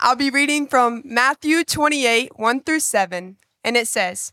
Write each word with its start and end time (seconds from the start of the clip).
I'll 0.00 0.14
be 0.14 0.30
reading 0.30 0.68
from 0.68 1.02
Matthew 1.04 1.64
28 1.64 2.38
1 2.38 2.60
through 2.60 2.78
7, 2.78 3.36
and 3.64 3.76
it 3.76 3.88
says, 3.88 4.32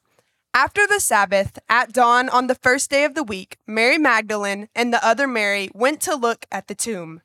After 0.53 0.85
the 0.85 0.99
Sabbath, 0.99 1.57
at 1.67 1.91
dawn 1.91 2.29
on 2.29 2.45
the 2.45 2.53
first 2.53 2.91
day 2.91 3.03
of 3.03 3.15
the 3.15 3.23
week, 3.23 3.57
Mary 3.65 3.97
Magdalene 3.97 4.69
and 4.75 4.93
the 4.93 5.03
other 5.03 5.25
Mary 5.25 5.71
went 5.73 6.01
to 6.01 6.13
look 6.15 6.45
at 6.51 6.67
the 6.67 6.75
tomb. 6.75 7.21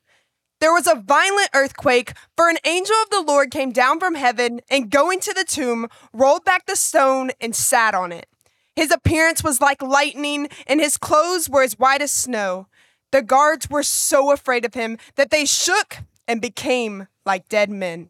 There 0.59 0.73
was 0.73 0.87
a 0.87 0.99
violent 0.99 1.49
earthquake, 1.53 2.13
for 2.35 2.49
an 2.49 2.57
angel 2.65 2.95
of 3.03 3.11
the 3.11 3.21
Lord 3.21 3.51
came 3.51 3.71
down 3.71 3.99
from 3.99 4.15
heaven 4.15 4.61
and, 4.71 4.89
going 4.89 5.19
to 5.19 5.33
the 5.35 5.45
tomb, 5.45 5.87
rolled 6.11 6.43
back 6.43 6.65
the 6.65 6.75
stone 6.75 7.29
and 7.39 7.55
sat 7.55 7.93
on 7.93 8.11
it. 8.11 8.27
His 8.75 8.89
appearance 8.89 9.43
was 9.43 9.61
like 9.61 9.83
lightning, 9.83 10.49
and 10.65 10.81
his 10.81 10.97
clothes 10.97 11.47
were 11.47 11.61
as 11.61 11.77
white 11.77 12.01
as 12.01 12.11
snow. 12.11 12.67
The 13.11 13.21
guards 13.21 13.69
were 13.69 13.83
so 13.83 14.31
afraid 14.31 14.65
of 14.65 14.73
him 14.73 14.97
that 15.15 15.29
they 15.29 15.45
shook 15.45 15.97
and 16.27 16.41
became 16.41 17.07
like 17.23 17.47
dead 17.47 17.69
men. 17.69 18.09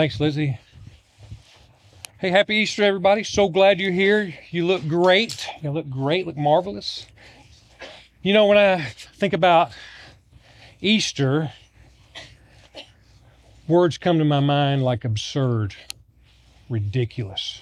Thanks, 0.00 0.18
Lizzie. 0.18 0.58
Hey, 2.16 2.30
happy 2.30 2.54
Easter, 2.54 2.82
everybody. 2.84 3.22
So 3.22 3.50
glad 3.50 3.78
you're 3.78 3.92
here. 3.92 4.32
You 4.50 4.66
look 4.66 4.88
great. 4.88 5.46
You 5.60 5.72
look 5.72 5.90
great, 5.90 6.26
look 6.26 6.38
marvelous. 6.38 7.04
You 8.22 8.32
know, 8.32 8.46
when 8.46 8.56
I 8.56 8.82
think 9.16 9.34
about 9.34 9.72
Easter, 10.80 11.52
words 13.68 13.98
come 13.98 14.18
to 14.18 14.24
my 14.24 14.40
mind 14.40 14.82
like 14.82 15.04
absurd, 15.04 15.74
ridiculous, 16.70 17.60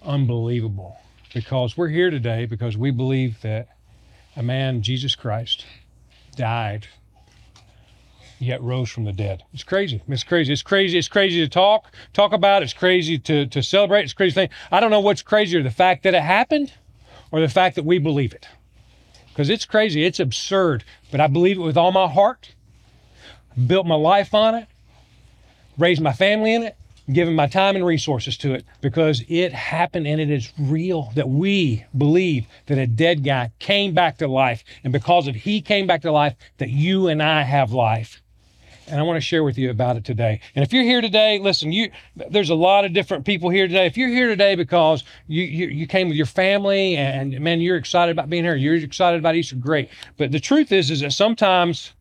unbelievable. 0.00 0.96
Because 1.34 1.76
we're 1.76 1.88
here 1.88 2.10
today 2.10 2.46
because 2.46 2.76
we 2.76 2.92
believe 2.92 3.40
that 3.40 3.70
a 4.36 4.44
man, 4.44 4.80
Jesus 4.82 5.16
Christ, 5.16 5.66
died 6.36 6.86
yet 8.38 8.62
rose 8.62 8.90
from 8.90 9.04
the 9.04 9.12
dead. 9.12 9.42
It's 9.52 9.64
crazy. 9.64 10.02
It's 10.08 10.24
crazy. 10.24 10.52
It's 10.52 10.62
crazy. 10.62 10.98
It's 10.98 11.08
crazy 11.08 11.40
to 11.40 11.48
talk, 11.48 11.92
talk 12.12 12.32
about. 12.32 12.62
It's 12.62 12.74
crazy 12.74 13.18
to, 13.18 13.46
to 13.46 13.62
celebrate. 13.62 14.04
It's 14.04 14.12
crazy 14.12 14.34
thing. 14.34 14.48
I 14.70 14.80
don't 14.80 14.90
know 14.90 15.00
what's 15.00 15.22
crazier, 15.22 15.62
the 15.62 15.70
fact 15.70 16.02
that 16.02 16.14
it 16.14 16.22
happened 16.22 16.72
or 17.30 17.40
the 17.40 17.48
fact 17.48 17.76
that 17.76 17.84
we 17.84 17.98
believe 17.98 18.32
it. 18.32 18.48
Because 19.28 19.50
it's 19.50 19.66
crazy. 19.66 20.04
It's 20.04 20.20
absurd. 20.20 20.84
But 21.10 21.20
I 21.20 21.26
believe 21.26 21.58
it 21.58 21.62
with 21.62 21.76
all 21.76 21.92
my 21.92 22.08
heart. 22.08 22.54
Built 23.66 23.86
my 23.86 23.94
life 23.94 24.34
on 24.34 24.54
it. 24.54 24.66
Raised 25.78 26.02
my 26.02 26.12
family 26.12 26.54
in 26.54 26.62
it. 26.62 26.76
Given 27.12 27.34
my 27.34 27.46
time 27.46 27.76
and 27.76 27.86
resources 27.86 28.36
to 28.38 28.52
it 28.54 28.64
because 28.80 29.22
it 29.28 29.52
happened 29.52 30.08
and 30.08 30.20
it 30.20 30.28
is 30.28 30.52
real 30.58 31.12
that 31.14 31.28
we 31.28 31.84
believe 31.96 32.46
that 32.66 32.78
a 32.78 32.86
dead 32.88 33.22
guy 33.22 33.52
came 33.60 33.94
back 33.94 34.18
to 34.18 34.26
life. 34.26 34.64
And 34.82 34.92
because 34.92 35.28
of 35.28 35.36
he 35.36 35.62
came 35.62 35.86
back 35.86 36.02
to 36.02 36.10
life, 36.10 36.34
that 36.58 36.70
you 36.70 37.06
and 37.06 37.22
I 37.22 37.42
have 37.42 37.70
life 37.70 38.20
and 38.88 39.00
I 39.00 39.02
want 39.02 39.16
to 39.16 39.20
share 39.20 39.42
with 39.44 39.58
you 39.58 39.70
about 39.70 39.96
it 39.96 40.04
today. 40.04 40.40
And 40.54 40.62
if 40.62 40.72
you're 40.72 40.84
here 40.84 41.00
today, 41.00 41.38
listen, 41.38 41.72
you 41.72 41.90
there's 42.14 42.50
a 42.50 42.54
lot 42.54 42.84
of 42.84 42.92
different 42.92 43.24
people 43.24 43.50
here 43.50 43.66
today. 43.66 43.86
If 43.86 43.96
you're 43.96 44.08
here 44.08 44.28
today 44.28 44.54
because 44.54 45.04
you 45.26 45.42
you, 45.42 45.66
you 45.68 45.86
came 45.86 46.08
with 46.08 46.16
your 46.16 46.26
family 46.26 46.96
and 46.96 47.38
man, 47.40 47.60
you're 47.60 47.76
excited 47.76 48.12
about 48.12 48.30
being 48.30 48.44
here, 48.44 48.56
you're 48.56 48.76
excited 48.76 49.18
about 49.18 49.34
Easter, 49.34 49.56
great. 49.56 49.90
But 50.16 50.32
the 50.32 50.40
truth 50.40 50.72
is, 50.72 50.90
is 50.90 51.00
that 51.00 51.12
sometimes 51.12 51.92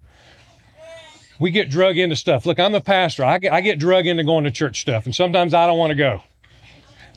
we 1.40 1.52
get 1.52 1.70
drug 1.70 1.98
into 1.98 2.16
stuff. 2.16 2.46
Look, 2.46 2.60
I'm 2.60 2.76
a 2.76 2.82
pastor. 2.82 3.24
I 3.24 3.40
get, 3.40 3.54
I 3.54 3.62
get 3.62 3.80
drug 3.80 4.08
into 4.08 4.24
going 4.24 4.46
to 4.46 4.52
church 4.52 4.82
stuff, 4.82 5.06
and 5.06 5.14
sometimes 5.14 5.54
I 5.54 5.68
don't 5.68 5.78
want 5.78 5.92
to 5.92 5.96
go. 5.96 6.24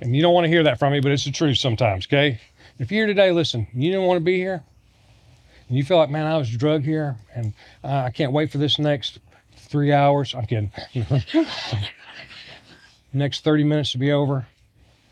And 0.00 0.14
you 0.14 0.22
don't 0.22 0.34
want 0.34 0.44
to 0.44 0.48
hear 0.48 0.62
that 0.64 0.78
from 0.78 0.93
me, 0.93 1.00
but 1.00 1.12
it's 1.12 1.25
the 1.25 1.31
truth 1.31 1.59
sometimes, 1.59 2.06
okay? 2.06 2.41
If 2.78 2.91
you're 2.91 3.06
here 3.06 3.14
today, 3.14 3.32
listen, 3.32 3.66
you 3.75 3.93
don't 3.93 4.06
want 4.06 4.19
to 4.19 4.25
be 4.25 4.37
here, 4.37 4.62
and 5.69 5.76
you 5.76 5.84
feel 5.84 5.98
like, 5.98 6.10
man, 6.10 6.26
I 6.26 6.37
was 6.37 6.50
drugged 6.50 6.84
here, 6.84 7.16
and 7.34 7.53
uh, 7.84 8.03
I 8.06 8.10
can't 8.10 8.32
wait 8.32 8.50
for 8.50 8.59
this 8.59 8.78
next 8.78 9.19
three 9.69 9.93
hours. 9.93 10.34
I'm 10.34 10.47
kidding. 10.47 10.73
Next 13.12 13.45
30 13.45 13.65
minutes 13.65 13.93
to 13.93 13.99
be 13.99 14.12
over. 14.12 14.47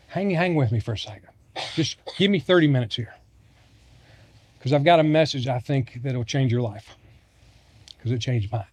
Hang, 0.07 0.29
hang 0.29 0.55
with 0.55 0.71
me 0.71 0.79
for 0.79 0.93
a 0.93 0.97
second. 0.97 1.29
Just 1.73 1.97
give 2.17 2.29
me 2.29 2.39
30 2.39 2.67
minutes 2.67 2.95
here. 2.95 3.13
Because 4.57 4.73
I've 4.73 4.83
got 4.83 4.99
a 4.99 5.03
message 5.03 5.47
I 5.47 5.59
think 5.59 5.99
that'll 6.03 6.23
change 6.23 6.51
your 6.51 6.61
life. 6.61 6.95
Because 7.97 8.11
it 8.11 8.19
changed 8.19 8.51
mine. 8.51 8.65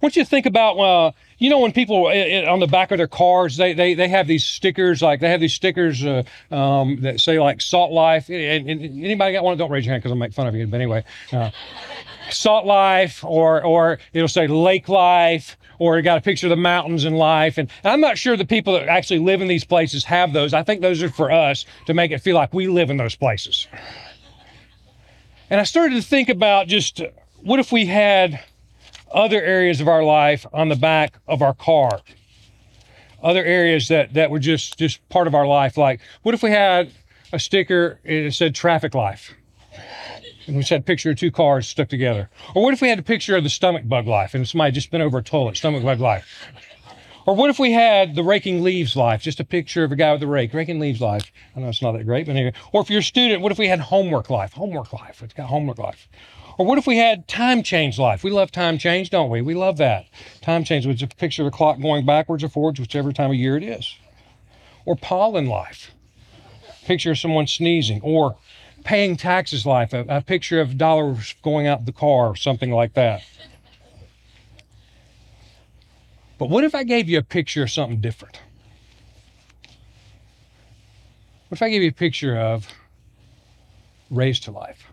Want 0.00 0.16
you 0.16 0.24
to 0.24 0.28
think 0.28 0.46
about, 0.46 0.78
uh, 0.78 1.12
you 1.38 1.50
know, 1.50 1.60
when 1.60 1.72
people 1.72 2.06
uh, 2.06 2.50
on 2.50 2.60
the 2.60 2.66
back 2.66 2.90
of 2.90 2.98
their 2.98 3.08
cars, 3.08 3.56
they, 3.56 3.72
they, 3.72 3.94
they 3.94 4.08
have 4.08 4.26
these 4.26 4.44
stickers, 4.44 5.02
like 5.02 5.20
they 5.20 5.28
have 5.30 5.40
these 5.40 5.54
stickers 5.54 6.04
uh, 6.04 6.22
um, 6.50 7.00
that 7.00 7.20
say 7.20 7.38
like 7.40 7.60
Salt 7.60 7.92
Life. 7.92 8.28
And, 8.28 8.68
and, 8.68 8.82
anybody 8.82 9.32
got 9.32 9.44
one? 9.44 9.56
Don't 9.56 9.70
raise 9.70 9.86
your 9.86 9.92
hand 9.92 10.02
because 10.02 10.12
I'll 10.12 10.18
make 10.18 10.32
fun 10.32 10.46
of 10.46 10.54
you. 10.54 10.66
But 10.66 10.76
anyway, 10.76 11.04
uh, 11.32 11.50
Salt 12.30 12.66
Life, 12.66 13.24
or 13.24 13.62
or 13.64 13.98
it'll 14.12 14.28
say 14.28 14.46
Lake 14.46 14.88
Life, 14.88 15.56
or 15.78 15.98
it 15.98 16.02
got 16.02 16.18
a 16.18 16.20
picture 16.20 16.46
of 16.46 16.50
the 16.50 16.56
mountains 16.56 17.04
and 17.04 17.16
life. 17.16 17.58
And 17.58 17.70
I'm 17.84 18.00
not 18.00 18.18
sure 18.18 18.36
the 18.36 18.44
people 18.44 18.74
that 18.74 18.88
actually 18.88 19.20
live 19.20 19.40
in 19.40 19.48
these 19.48 19.64
places 19.64 20.04
have 20.04 20.32
those. 20.32 20.54
I 20.54 20.62
think 20.62 20.80
those 20.80 21.02
are 21.02 21.08
for 21.08 21.30
us 21.30 21.64
to 21.86 21.94
make 21.94 22.10
it 22.10 22.18
feel 22.18 22.34
like 22.34 22.52
we 22.52 22.68
live 22.68 22.90
in 22.90 22.96
those 22.96 23.16
places. 23.16 23.66
And 25.50 25.60
I 25.60 25.64
started 25.64 25.94
to 25.94 26.02
think 26.02 26.28
about 26.28 26.66
just 26.66 27.00
what 27.42 27.60
if 27.60 27.70
we 27.70 27.86
had 27.86 28.40
other 29.16 29.42
areas 29.42 29.80
of 29.80 29.88
our 29.88 30.04
life 30.04 30.46
on 30.52 30.68
the 30.68 30.76
back 30.76 31.18
of 31.26 31.42
our 31.42 31.54
car? 31.54 32.00
Other 33.22 33.44
areas 33.44 33.88
that, 33.88 34.14
that 34.14 34.30
were 34.30 34.38
just, 34.38 34.78
just 34.78 35.06
part 35.08 35.26
of 35.26 35.34
our 35.34 35.46
life. 35.46 35.76
Like, 35.76 36.00
what 36.22 36.34
if 36.34 36.42
we 36.42 36.50
had 36.50 36.92
a 37.32 37.38
sticker 37.38 37.98
and 38.04 38.26
it 38.26 38.34
said 38.34 38.54
traffic 38.54 38.94
life? 38.94 39.34
and 40.46 40.56
we 40.56 40.62
just 40.62 40.70
had 40.70 40.80
a 40.80 40.84
picture 40.84 41.10
of 41.10 41.18
two 41.18 41.30
cars 41.30 41.68
stuck 41.68 41.88
together. 41.88 42.30
Or 42.54 42.62
what 42.62 42.72
if 42.72 42.80
we 42.80 42.88
had 42.88 42.98
a 42.98 43.02
picture 43.02 43.36
of 43.36 43.42
the 43.42 43.50
stomach 43.50 43.88
bug 43.88 44.06
life 44.06 44.34
and 44.34 44.46
somebody 44.46 44.72
just 44.72 44.90
been 44.90 45.00
over 45.00 45.18
a 45.18 45.22
toilet, 45.22 45.56
stomach 45.56 45.82
bug 45.82 46.00
life? 46.00 46.26
Or 47.26 47.34
what 47.34 47.50
if 47.50 47.58
we 47.58 47.72
had 47.72 48.14
the 48.14 48.22
raking 48.22 48.62
leaves 48.62 48.94
life, 48.94 49.20
just 49.20 49.40
a 49.40 49.44
picture 49.44 49.82
of 49.82 49.90
a 49.90 49.96
guy 49.96 50.12
with 50.12 50.22
a 50.22 50.28
rake, 50.28 50.54
raking 50.54 50.78
leaves 50.78 51.00
life? 51.00 51.32
I 51.56 51.60
know 51.60 51.68
it's 51.68 51.82
not 51.82 51.92
that 51.92 52.04
great, 52.04 52.26
but 52.26 52.36
anyway. 52.36 52.52
Or 52.72 52.80
if 52.80 52.88
you're 52.88 53.00
a 53.00 53.02
student, 53.02 53.42
what 53.42 53.50
if 53.50 53.58
we 53.58 53.66
had 53.66 53.80
homework 53.80 54.30
life? 54.30 54.52
Homework 54.52 54.92
life. 54.92 55.22
It's 55.24 55.34
got 55.34 55.48
homework 55.48 55.78
life. 55.78 56.08
Or 56.58 56.64
what 56.64 56.78
if 56.78 56.86
we 56.86 56.96
had 56.96 57.28
time 57.28 57.62
change 57.62 57.98
life? 57.98 58.24
We 58.24 58.30
love 58.30 58.50
time 58.50 58.78
change, 58.78 59.10
don't 59.10 59.30
we? 59.30 59.42
We 59.42 59.54
love 59.54 59.76
that. 59.76 60.06
Time 60.40 60.64
change, 60.64 60.86
which 60.86 60.96
is 60.96 61.02
a 61.02 61.06
picture 61.08 61.42
of 61.42 61.48
a 61.48 61.50
clock 61.50 61.80
going 61.80 62.06
backwards 62.06 62.42
or 62.42 62.48
forwards, 62.48 62.80
whichever 62.80 63.12
time 63.12 63.30
of 63.30 63.36
year 63.36 63.56
it 63.56 63.62
is. 63.62 63.94
Or 64.86 64.96
pollen 64.96 65.46
life. 65.46 65.90
Picture 66.84 67.10
of 67.10 67.18
someone 67.18 67.46
sneezing. 67.46 68.00
Or 68.02 68.36
paying 68.84 69.16
taxes 69.16 69.66
life, 69.66 69.92
a, 69.92 70.06
a 70.08 70.22
picture 70.22 70.60
of 70.60 70.78
dollars 70.78 71.34
going 71.42 71.66
out 71.66 71.84
the 71.84 71.92
car, 71.92 72.28
or 72.28 72.36
something 72.36 72.70
like 72.70 72.94
that. 72.94 73.22
But 76.38 76.48
what 76.48 76.64
if 76.64 76.74
I 76.74 76.84
gave 76.84 77.08
you 77.08 77.18
a 77.18 77.22
picture 77.22 77.64
of 77.64 77.70
something 77.70 78.00
different? 78.00 78.40
What 81.48 81.58
if 81.58 81.62
I 81.62 81.68
gave 81.68 81.82
you 81.82 81.88
a 81.88 81.92
picture 81.92 82.36
of 82.36 82.68
raised 84.10 84.44
to 84.44 84.52
life? 84.52 84.92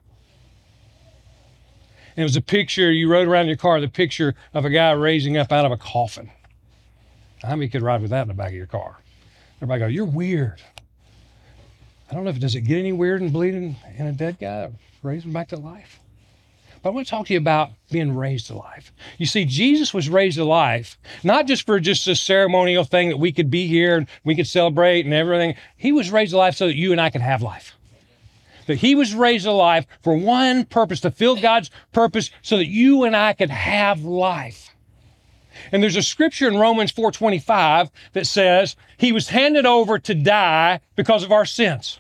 And 2.16 2.22
it 2.22 2.24
was 2.24 2.36
a 2.36 2.42
picture 2.42 2.92
you 2.92 3.10
rode 3.10 3.28
around 3.28 3.48
your 3.48 3.58
car, 3.58 3.82
the 3.82 3.88
picture 3.88 4.36
of 4.54 4.66
a 4.66 4.70
guy 4.70 4.92
raising 4.92 5.38
up 5.38 5.52
out 5.52 5.66
of 5.66 5.72
a 5.72 5.78
coffin. 5.78 6.30
How 7.42 7.56
many 7.56 7.68
could 7.68 7.82
ride 7.82 8.02
with 8.02 8.12
that 8.12 8.22
in 8.22 8.28
the 8.28 8.34
back 8.34 8.50
of 8.50 8.54
your 8.54 8.68
car? 8.68 8.98
Everybody 9.58 9.80
go, 9.80 9.88
You're 9.88 10.06
weird. 10.06 10.62
I 12.10 12.14
don't 12.14 12.24
know 12.24 12.30
if 12.30 12.40
does 12.40 12.56
it 12.56 12.62
get 12.62 12.78
any 12.78 12.92
weird 12.92 13.22
and 13.22 13.34
bleeding 13.34 13.76
in 13.98 14.06
a 14.06 14.12
dead 14.12 14.38
guy, 14.40 14.72
raising 15.02 15.34
back 15.34 15.48
to 15.50 15.58
life. 15.58 16.00
But 16.84 16.90
I 16.90 16.92
want 16.92 17.08
to 17.08 17.12
talk 17.12 17.28
to 17.28 17.34
you 17.34 17.40
about 17.40 17.72
being 17.90 18.14
raised 18.14 18.48
to 18.48 18.58
life. 18.58 18.92
You 19.18 19.26
see, 19.26 19.46
Jesus 19.46 19.94
was 19.94 20.10
raised 20.10 20.38
to 20.38 20.44
life, 20.44 21.00
not 21.24 21.48
just 21.48 21.66
for 21.66 21.80
just 21.80 22.08
a 22.08 22.16
ceremonial 22.16 22.84
thing 22.84 23.10
that 23.10 23.18
we 23.18 23.32
could 23.32 23.50
be 23.50 23.68
here 23.68 23.96
and 23.96 24.08
we 24.26 24.36
could 24.36 24.48
celebrate 24.48 25.06
and 25.06 25.14
everything. 25.14 25.56
He 25.78 25.94
was 25.94 26.12
raised 26.12 26.32
to 26.32 26.38
life 26.38 26.56
so 26.56 26.68
that 26.68 26.76
you 26.76 26.92
and 26.92 27.00
I 27.00 27.10
could 27.10 27.22
have 27.22 27.42
life. 27.42 27.76
That 28.68 28.80
he 28.80 28.96
was 28.96 29.14
raised 29.14 29.46
alive 29.46 29.86
for 30.02 30.16
one 30.16 30.66
purpose, 30.66 31.00
to 31.02 31.12
fill 31.12 31.36
God's 31.36 31.70
purpose 31.92 32.30
so 32.42 32.58
that 32.58 32.68
you 32.68 33.04
and 33.04 33.16
I 33.16 33.34
could 33.34 33.50
have 33.50 34.04
life. 34.04 34.70
And 35.72 35.84
there's 35.84 35.96
a 35.96 36.02
scripture 36.02 36.48
in 36.48 36.58
Romans 36.58 36.92
4:25 36.92 37.90
that 38.14 38.28
says 38.28 38.76
he 38.98 39.12
was 39.12 39.30
handed 39.30 39.66
over 39.66 40.00
to 40.00 40.16
die 40.16 40.82
because 40.96 41.24
of 41.24 41.32
our 41.32 41.46
sins 41.46 42.00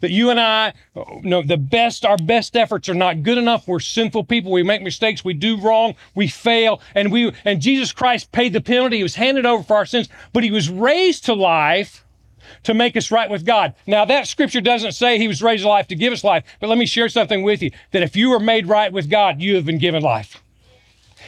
that 0.00 0.10
you 0.10 0.30
and 0.30 0.40
I 0.40 0.72
you 0.94 1.20
know 1.22 1.42
the 1.42 1.56
best 1.56 2.04
our 2.04 2.16
best 2.16 2.56
efforts 2.56 2.88
are 2.88 2.94
not 2.94 3.22
good 3.22 3.38
enough. 3.38 3.68
We're 3.68 3.80
sinful 3.80 4.24
people. 4.24 4.52
We 4.52 4.62
make 4.62 4.82
mistakes. 4.82 5.24
We 5.24 5.34
do 5.34 5.56
wrong. 5.58 5.94
We 6.14 6.28
fail. 6.28 6.80
And 6.94 7.12
we 7.12 7.32
and 7.44 7.60
Jesus 7.60 7.92
Christ 7.92 8.32
paid 8.32 8.52
the 8.52 8.60
penalty. 8.60 8.98
He 8.98 9.02
was 9.02 9.14
handed 9.14 9.46
over 9.46 9.62
for 9.62 9.76
our 9.76 9.86
sins, 9.86 10.08
but 10.32 10.44
he 10.44 10.50
was 10.50 10.68
raised 10.68 11.24
to 11.26 11.34
life 11.34 12.04
to 12.64 12.74
make 12.74 12.96
us 12.96 13.10
right 13.10 13.30
with 13.30 13.44
God. 13.44 13.74
Now, 13.86 14.04
that 14.04 14.26
scripture 14.26 14.60
doesn't 14.60 14.92
say 14.92 15.18
he 15.18 15.28
was 15.28 15.42
raised 15.42 15.62
to 15.62 15.68
life 15.68 15.88
to 15.88 15.94
give 15.94 16.12
us 16.12 16.24
life, 16.24 16.44
but 16.60 16.68
let 16.68 16.78
me 16.78 16.86
share 16.86 17.08
something 17.08 17.42
with 17.42 17.62
you 17.62 17.70
that 17.92 18.02
if 18.02 18.16
you 18.16 18.32
are 18.32 18.40
made 18.40 18.66
right 18.66 18.92
with 18.92 19.10
God, 19.10 19.40
you 19.40 19.56
have 19.56 19.64
been 19.64 19.78
given 19.78 20.02
life. 20.02 20.42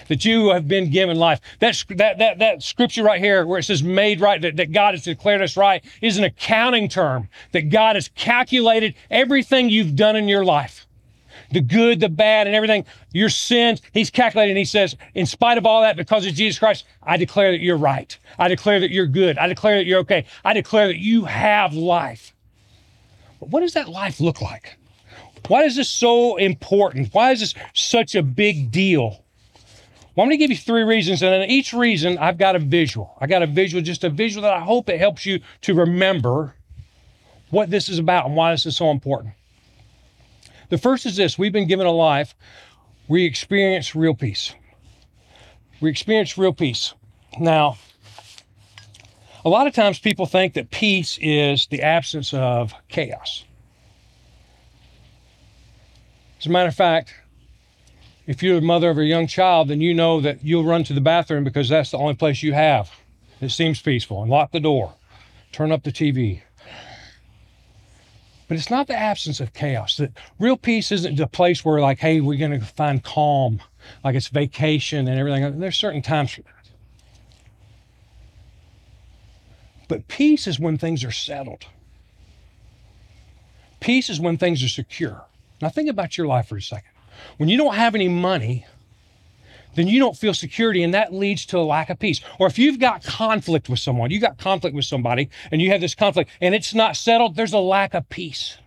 That 0.08 0.25
you 0.25 0.50
have 0.50 0.67
been 0.67 0.90
given 0.90 1.17
life. 1.17 1.40
That, 1.61 1.82
that, 1.90 2.19
that, 2.19 2.38
that 2.38 2.62
scripture 2.62 3.05
right 3.05 3.20
here, 3.20 3.46
where 3.46 3.61
it 3.61 3.64
says 3.64 3.82
made 3.82 4.20
right, 4.20 4.40
that, 4.43 4.56
that 4.56 4.73
God 4.73 4.94
has 4.94 5.05
declared 5.05 5.43
us 5.43 5.56
right, 5.56 5.84
is 6.00 6.19
an 6.19 6.25
accounting 6.25 6.88
term. 6.88 7.29
That 7.52 7.70
God 7.70 7.96
has 7.96 8.08
calculated 8.08 8.94
everything 9.11 9.70
you've 9.70 9.96
done 9.96 10.17
in 10.17 10.28
your 10.28 10.44
life 10.44 10.81
the 11.52 11.60
good, 11.60 12.00
the 12.00 12.08
bad, 12.08 12.46
and 12.46 12.56
everything, 12.56 12.84
your 13.12 13.28
sins. 13.28 13.82
He's 13.93 14.10
calculating. 14.10 14.56
He 14.56 14.64
says, 14.64 14.96
in 15.14 15.26
spite 15.26 15.58
of 15.58 15.66
all 15.66 15.82
that, 15.82 15.96
because 15.96 16.26
of 16.26 16.34
Jesus 16.34 16.58
Christ, 16.58 16.84
I 17.02 17.16
declare 17.16 17.52
that 17.52 17.60
you're 17.60 17.76
right. 17.76 18.16
I 18.38 18.49
declare 18.49 18.81
that 18.81 18.90
you're 18.90 19.06
good. 19.06 19.38
I 19.38 19.46
declare 19.46 19.76
that 19.76 19.87
you're 19.87 20.00
okay. 20.00 20.26
I 20.44 20.52
declare 20.52 20.88
that 20.88 20.99
you 20.99 21.25
have 21.25 21.75
life. 21.75 22.34
But 23.40 23.50
what 23.50 23.60
does 23.60 23.75
that 23.75 23.88
life 23.88 24.20
look 24.20 24.40
like? 24.40 24.76
Why 25.49 25.64
is 25.64 25.76
this 25.76 25.88
so 25.88 26.37
important? 26.37 27.12
Why 27.12 27.32
is 27.32 27.40
this 27.40 27.54
such 27.75 28.14
a 28.14 28.22
big 28.22 28.70
deal? 28.70 29.25
Well, 30.14 30.25
I'm 30.25 30.28
going 30.28 30.31
to 30.31 30.37
give 30.37 30.50
you 30.50 30.56
three 30.56 30.82
reasons, 30.82 31.22
and 31.22 31.43
in 31.43 31.50
each 31.50 31.72
reason, 31.72 32.19
I've 32.19 32.37
got 32.37 32.54
a 32.54 32.58
visual. 32.58 33.16
I 33.20 33.26
got 33.26 33.43
a 33.43 33.46
visual, 33.46 33.82
just 33.82 34.04
a 34.04 34.10
visual 34.10 34.43
that 34.43 34.52
I 34.52 34.60
hope 34.60 34.88
it 34.90 34.99
helps 34.99 35.25
you 35.25 35.40
to 35.62 35.75
remember 35.75 36.54
what 37.50 37.70
this 37.70 37.88
is 37.88 37.99
about 37.99 38.26
and 38.26 38.37
why 38.37 38.52
this 38.52 38.66
is 38.66 38.76
so 38.76 38.90
important. 38.90 39.34
The 40.73 40.79
first 40.79 41.05
is 41.05 41.17
this 41.17 41.39
we've 41.39 41.53
been 41.53 41.69
given 41.69 41.87
a 41.87 41.93
life, 41.93 42.35
we 43.07 43.27
experience 43.27 43.95
real 43.95 44.15
peace. 44.15 44.55
We 45.83 45.91
experience 45.91 46.39
real 46.39 46.55
peace. 46.55 46.95
Now, 47.39 47.77
a 49.45 49.51
lot 49.51 49.67
of 49.67 49.75
times 49.75 49.99
people 49.99 50.25
think 50.25 50.55
that 50.55 50.71
peace 50.71 51.19
is 51.21 51.67
the 51.67 51.83
absence 51.83 52.33
of 52.33 52.73
chaos. 52.89 53.45
As 56.41 56.47
a 56.47 56.49
matter 56.49 56.71
of 56.71 56.75
fact, 56.75 57.17
if 58.27 58.43
you're 58.43 58.59
the 58.59 58.67
mother 58.67 58.89
of 58.89 58.97
a 58.97 59.05
young 59.05 59.27
child, 59.27 59.69
then 59.69 59.83
you 59.83 59.93
know 59.93 60.23
that 60.23 60.43
you'll 60.43 60.65
run 60.65 60.85
to 60.85 60.95
the 60.95 61.03
bathroom 61.03 61.45
because 61.45 61.69
that's 61.69 61.91
the 61.91 61.99
only 61.99 62.15
place 62.15 62.43
you 62.43 62.55
have. 62.55 62.91
It 63.43 63.51
seems 63.51 63.83
peaceful 63.83 64.23
and 64.23 64.31
lock 64.31 64.53
the 64.53 64.61
door, 64.61 64.95
turn 65.53 65.71
up 65.71 65.83
the 65.83 65.93
TV, 65.93 66.41
but 68.52 68.58
it's 68.58 68.69
not 68.69 68.87
the 68.87 68.94
absence 68.94 69.40
of 69.40 69.54
chaos. 69.54 69.96
The 69.96 70.12
real 70.38 70.58
peace 70.58 70.93
isn't 70.93 71.16
the 71.16 71.26
place 71.26 71.64
where, 71.64 71.81
like, 71.81 72.00
hey, 72.00 72.20
we're 72.20 72.37
going 72.37 72.60
to 72.60 72.60
find 72.60 73.02
calm, 73.02 73.62
like 74.04 74.14
it's 74.14 74.28
vacation 74.28 75.08
and 75.08 75.19
everything. 75.19 75.58
There's 75.58 75.78
certain 75.78 76.02
times 76.02 76.32
for 76.32 76.43
that. 76.43 76.69
But 79.88 80.06
peace 80.06 80.46
is 80.46 80.60
when 80.60 80.76
things 80.76 81.02
are 81.02 81.10
settled. 81.10 81.64
Peace 83.81 84.10
is 84.10 84.20
when 84.20 84.37
things 84.37 84.62
are 84.62 84.69
secure. 84.69 85.25
Now, 85.62 85.70
think 85.70 85.88
about 85.88 86.19
your 86.19 86.26
life 86.26 86.49
for 86.49 86.58
a 86.58 86.62
second. 86.62 86.93
When 87.38 87.49
you 87.49 87.56
don't 87.56 87.76
have 87.76 87.94
any 87.94 88.08
money, 88.08 88.66
then 89.75 89.89
you 89.89 89.99
don't 89.99 90.17
feel 90.17 90.35
security 90.35 90.83
and 90.83 90.95
that 90.95 91.13
leads 91.13 91.47
to 91.47 91.59
a 91.59 91.61
lack 91.61 91.91
of 91.91 91.99
peace. 91.99 92.21
Or 92.39 92.47
if 92.47 92.59
you've 92.59 92.79
got 92.79 93.05
conflict 93.05 93.69
with 93.69 93.79
someone, 93.79 94.11
you 94.11 94.21
got 94.21 94.39
conflict 94.39 94.75
with 94.75 94.85
somebody 94.85 95.31
and 95.51 95.61
you 95.61 95.71
have 95.71 95.81
this 95.81 95.95
conflict 95.95 96.31
and 96.41 96.55
it's 96.55 96.75
not 96.75 96.97
settled, 96.97 97.37
there's 97.37 97.53
a 97.53 97.59
lack 97.59 97.95
of 97.95 98.09
peace. 98.09 98.59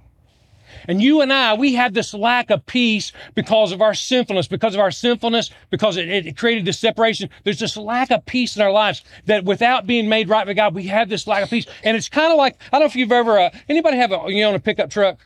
And 0.87 1.01
you 1.01 1.21
and 1.21 1.31
I, 1.31 1.53
we 1.53 1.75
have 1.75 1.93
this 1.93 2.13
lack 2.13 2.49
of 2.49 2.65
peace 2.65 3.11
because 3.33 3.71
of 3.71 3.81
our 3.81 3.93
sinfulness, 3.93 4.47
because 4.47 4.73
of 4.73 4.79
our 4.79 4.91
sinfulness, 4.91 5.49
because 5.69 5.97
it, 5.97 6.09
it, 6.09 6.37
created 6.37 6.65
this 6.65 6.79
separation. 6.79 7.29
There's 7.43 7.59
this 7.59 7.77
lack 7.77 8.11
of 8.11 8.25
peace 8.25 8.55
in 8.55 8.61
our 8.61 8.71
lives 8.71 9.03
that 9.25 9.45
without 9.45 9.87
being 9.87 10.09
made 10.09 10.29
right 10.29 10.45
with 10.45 10.57
God, 10.57 10.75
we 10.75 10.83
have 10.87 11.09
this 11.09 11.27
lack 11.27 11.43
of 11.43 11.49
peace. 11.49 11.65
And 11.83 11.95
it's 11.97 12.09
kind 12.09 12.31
of 12.31 12.37
like, 12.37 12.57
I 12.67 12.77
don't 12.77 12.81
know 12.81 12.85
if 12.87 12.95
you've 12.95 13.11
ever, 13.11 13.39
uh, 13.39 13.49
anybody 13.69 13.97
have 13.97 14.11
a, 14.11 14.25
you 14.27 14.41
know, 14.41 14.53
a 14.53 14.59
pickup 14.59 14.89
truck? 14.89 15.19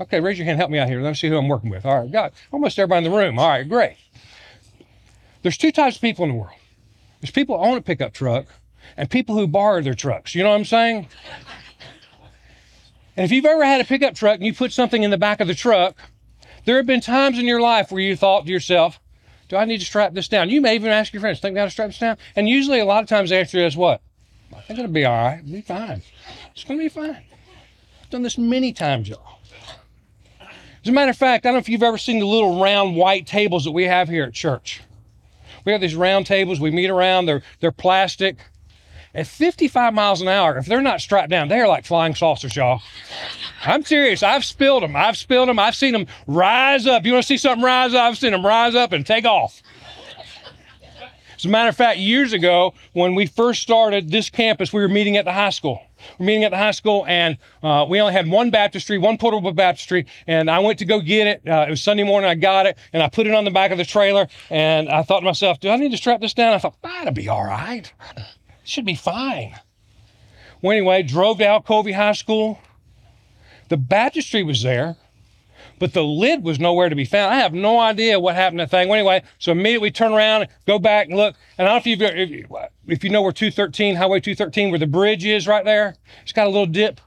Okay, 0.00 0.20
raise 0.20 0.38
your 0.38 0.46
hand, 0.46 0.58
help 0.58 0.70
me 0.70 0.78
out 0.78 0.88
here. 0.88 1.02
Let 1.02 1.10
me 1.10 1.14
see 1.14 1.28
who 1.28 1.36
I'm 1.36 1.48
working 1.48 1.68
with. 1.68 1.84
All 1.84 2.00
right, 2.00 2.10
God, 2.10 2.32
almost 2.52 2.78
everybody 2.78 3.04
in 3.04 3.12
the 3.12 3.18
room. 3.18 3.38
All 3.38 3.48
right, 3.48 3.68
great. 3.68 3.96
There's 5.42 5.56
two 5.56 5.72
types 5.72 5.96
of 5.96 6.02
people 6.02 6.24
in 6.24 6.30
the 6.30 6.36
world. 6.36 6.56
There's 7.20 7.30
people 7.30 7.58
who 7.58 7.64
own 7.64 7.76
a 7.76 7.82
pickup 7.82 8.12
truck 8.12 8.46
and 8.96 9.10
people 9.10 9.34
who 9.36 9.46
borrow 9.46 9.80
their 9.82 9.94
trucks. 9.94 10.34
You 10.34 10.42
know 10.42 10.50
what 10.50 10.56
I'm 10.56 10.64
saying? 10.64 11.08
And 13.16 13.24
if 13.24 13.32
you've 13.32 13.44
ever 13.44 13.64
had 13.64 13.80
a 13.80 13.84
pickup 13.84 14.14
truck 14.14 14.36
and 14.36 14.44
you 14.44 14.54
put 14.54 14.72
something 14.72 15.02
in 15.02 15.10
the 15.10 15.18
back 15.18 15.40
of 15.40 15.46
the 15.46 15.54
truck, 15.54 15.96
there 16.64 16.76
have 16.76 16.86
been 16.86 17.00
times 17.00 17.38
in 17.38 17.44
your 17.44 17.60
life 17.60 17.90
where 17.90 18.00
you 18.00 18.16
thought 18.16 18.46
to 18.46 18.52
yourself, 18.52 19.00
do 19.48 19.56
I 19.56 19.64
need 19.64 19.78
to 19.78 19.84
strap 19.84 20.14
this 20.14 20.28
down? 20.28 20.48
You 20.48 20.60
may 20.60 20.74
even 20.74 20.90
ask 20.90 21.12
your 21.12 21.20
friends, 21.20 21.40
think 21.40 21.54
got 21.54 21.64
to 21.64 21.70
strap 21.70 21.88
this 21.88 21.98
down? 21.98 22.16
And 22.36 22.48
usually 22.48 22.78
a 22.78 22.84
lot 22.84 23.02
of 23.02 23.08
times 23.08 23.30
the 23.30 23.36
answer 23.36 23.58
is 23.58 23.76
what? 23.76 24.00
I 24.56 24.60
think 24.60 24.78
it'll 24.78 24.90
be 24.90 25.04
all 25.04 25.24
right. 25.24 25.40
It'll 25.40 25.52
be 25.52 25.60
fine. 25.60 26.02
It's 26.52 26.64
going 26.64 26.78
to 26.78 26.84
be 26.84 26.88
fine. 26.88 27.22
I've 28.02 28.10
done 28.10 28.22
this 28.22 28.38
many 28.38 28.72
times, 28.72 29.08
y'all. 29.08 29.38
As 30.40 30.88
a 30.88 30.92
matter 30.92 31.10
of 31.10 31.16
fact, 31.16 31.44
I 31.44 31.48
don't 31.48 31.54
know 31.56 31.58
if 31.58 31.68
you've 31.68 31.82
ever 31.82 31.98
seen 31.98 32.20
the 32.20 32.26
little 32.26 32.62
round 32.62 32.96
white 32.96 33.26
tables 33.26 33.64
that 33.64 33.72
we 33.72 33.84
have 33.84 34.08
here 34.08 34.24
at 34.24 34.32
church. 34.32 34.80
We 35.64 35.72
have 35.72 35.80
these 35.80 35.94
round 35.94 36.26
tables. 36.26 36.60
We 36.60 36.70
meet 36.70 36.90
around. 36.90 37.26
They're 37.26 37.42
they're 37.60 37.72
plastic. 37.72 38.36
At 39.12 39.26
55 39.26 39.92
miles 39.92 40.20
an 40.20 40.28
hour, 40.28 40.56
if 40.56 40.66
they're 40.66 40.80
not 40.80 41.00
strapped 41.00 41.30
down, 41.30 41.48
they 41.48 41.58
are 41.58 41.66
like 41.66 41.84
flying 41.84 42.14
saucers, 42.14 42.54
y'all. 42.54 42.80
I'm 43.64 43.84
serious. 43.84 44.22
I've 44.22 44.44
spilled 44.44 44.84
them. 44.84 44.94
I've 44.94 45.16
spilled 45.16 45.48
them. 45.48 45.58
I've 45.58 45.74
seen 45.74 45.92
them 45.92 46.06
rise 46.28 46.86
up. 46.86 47.04
You 47.04 47.14
want 47.14 47.24
to 47.24 47.26
see 47.26 47.36
something 47.36 47.64
rise 47.64 47.92
up? 47.92 48.02
I've 48.02 48.18
seen 48.18 48.30
them 48.30 48.46
rise 48.46 48.76
up 48.76 48.92
and 48.92 49.04
take 49.04 49.24
off. 49.24 49.62
As 51.40 51.46
a 51.46 51.48
matter 51.48 51.70
of 51.70 51.76
fact, 51.76 51.98
years 51.98 52.34
ago, 52.34 52.74
when 52.92 53.14
we 53.14 53.24
first 53.24 53.62
started 53.62 54.10
this 54.10 54.28
campus, 54.28 54.74
we 54.74 54.82
were 54.82 54.88
meeting 54.88 55.16
at 55.16 55.24
the 55.24 55.32
high 55.32 55.48
school. 55.48 55.80
We're 56.18 56.26
meeting 56.26 56.44
at 56.44 56.50
the 56.50 56.58
high 56.58 56.72
school, 56.72 57.06
and 57.08 57.38
uh, 57.62 57.86
we 57.88 57.98
only 57.98 58.12
had 58.12 58.28
one 58.28 58.50
baptistry, 58.50 58.98
one 58.98 59.16
portable 59.16 59.50
baptistry, 59.52 60.04
and 60.26 60.50
I 60.50 60.58
went 60.58 60.78
to 60.80 60.84
go 60.84 61.00
get 61.00 61.26
it. 61.26 61.48
Uh, 61.48 61.64
it 61.66 61.70
was 61.70 61.82
Sunday 61.82 62.02
morning. 62.02 62.28
I 62.28 62.34
got 62.34 62.66
it, 62.66 62.76
and 62.92 63.02
I 63.02 63.08
put 63.08 63.26
it 63.26 63.34
on 63.34 63.46
the 63.46 63.50
back 63.50 63.70
of 63.70 63.78
the 63.78 63.86
trailer, 63.86 64.28
and 64.50 64.90
I 64.90 65.02
thought 65.02 65.20
to 65.20 65.24
myself, 65.24 65.60
do 65.60 65.70
I 65.70 65.76
need 65.76 65.92
to 65.92 65.96
strap 65.96 66.20
this 66.20 66.34
down? 66.34 66.52
I 66.52 66.58
thought, 66.58 66.76
that'll 66.82 67.14
be 67.14 67.30
all 67.30 67.44
right. 67.44 67.90
It 68.18 68.24
should 68.64 68.84
be 68.84 68.94
fine. 68.94 69.58
Well, 70.60 70.72
anyway, 70.72 71.02
drove 71.04 71.38
to 71.38 71.44
Alcovy 71.44 71.94
High 71.94 72.12
School. 72.12 72.58
The 73.70 73.78
baptistry 73.78 74.42
was 74.42 74.62
there 74.62 74.98
but 75.80 75.94
the 75.94 76.04
lid 76.04 76.44
was 76.44 76.60
nowhere 76.60 76.88
to 76.90 76.94
be 76.94 77.06
found. 77.06 77.34
I 77.34 77.38
have 77.38 77.54
no 77.54 77.80
idea 77.80 78.20
what 78.20 78.36
happened 78.36 78.60
to 78.60 78.66
the 78.66 78.70
thing. 78.70 78.88
Well, 78.88 78.98
anyway, 78.98 79.22
so 79.38 79.50
immediately 79.50 79.90
turn 79.90 80.12
around, 80.12 80.46
go 80.66 80.78
back 80.78 81.08
and 81.08 81.16
look. 81.16 81.34
And 81.58 81.66
I 81.66 81.72
don't 81.72 81.86
know 81.86 81.92
if, 81.92 82.30
you've, 82.48 82.70
if 82.86 83.02
you 83.02 83.10
know 83.10 83.22
where 83.22 83.32
213, 83.32 83.96
Highway 83.96 84.20
213, 84.20 84.70
where 84.70 84.78
the 84.78 84.86
bridge 84.86 85.24
is 85.24 85.48
right 85.48 85.64
there, 85.64 85.96
it's 86.22 86.32
got 86.32 86.46
a 86.46 86.50
little 86.50 86.66
dip. 86.66 87.00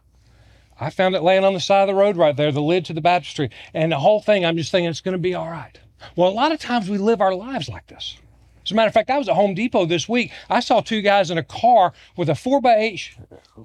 I 0.82 0.90
found 0.90 1.16
it 1.16 1.22
laying 1.22 1.46
on 1.46 1.54
the 1.54 1.60
side 1.60 1.84
of 1.84 1.88
the 1.88 1.94
road 1.94 2.18
right 2.18 2.36
there, 2.36 2.52
the 2.52 2.62
lid 2.62 2.84
to 2.86 2.94
the 2.94 3.00
baptistry. 3.00 3.52
And 3.76 3.92
the 3.92 4.00
whole 4.00 4.20
thing, 4.20 4.44
I'm 4.44 4.58
just 4.58 4.72
thinking 4.72 4.90
it's 4.90 5.02
going 5.02 5.14
to 5.14 5.20
be 5.20 5.36
all 5.36 5.50
right. 5.50 5.80
Well, 6.16 6.30
a 6.30 6.34
lot 6.34 6.52
of 6.52 6.60
times 6.60 6.90
we 6.90 6.98
live 6.98 7.22
our 7.22 7.36
lives 7.36 7.70
like 7.70 7.86
this. 7.88 8.18
As 8.66 8.72
a 8.72 8.76
matter 8.76 8.88
of 8.88 8.94
fact, 8.94 9.10
I 9.10 9.18
was 9.18 9.28
at 9.28 9.36
Home 9.36 9.54
Depot 9.54 9.86
this 9.86 10.08
week. 10.08 10.32
I 10.50 10.62
saw 10.62 10.80
two 10.80 11.02
guys 11.02 11.30
in 11.30 11.38
a 11.38 11.44
car 11.44 11.94
with 12.16 12.30
a 12.30 12.36
four 12.36 12.62
by 12.62 12.76
eight 12.76 13.12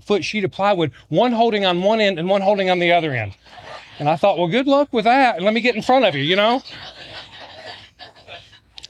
foot 0.00 0.24
sheet 0.24 0.44
of 0.44 0.50
plywood, 0.50 0.92
one 1.08 1.32
holding 1.32 1.64
on 1.64 1.82
one 1.82 2.00
end 2.00 2.18
and 2.18 2.28
one 2.28 2.42
holding 2.42 2.68
on 2.68 2.78
the 2.78 2.92
other 2.92 3.12
end. 3.12 3.34
And 3.98 4.08
I 4.08 4.16
thought, 4.16 4.38
well, 4.38 4.48
good 4.48 4.66
luck 4.66 4.92
with 4.92 5.04
that. 5.04 5.42
Let 5.42 5.52
me 5.52 5.60
get 5.60 5.74
in 5.74 5.82
front 5.82 6.04
of 6.04 6.14
you, 6.14 6.22
you 6.22 6.36
know? 6.36 6.62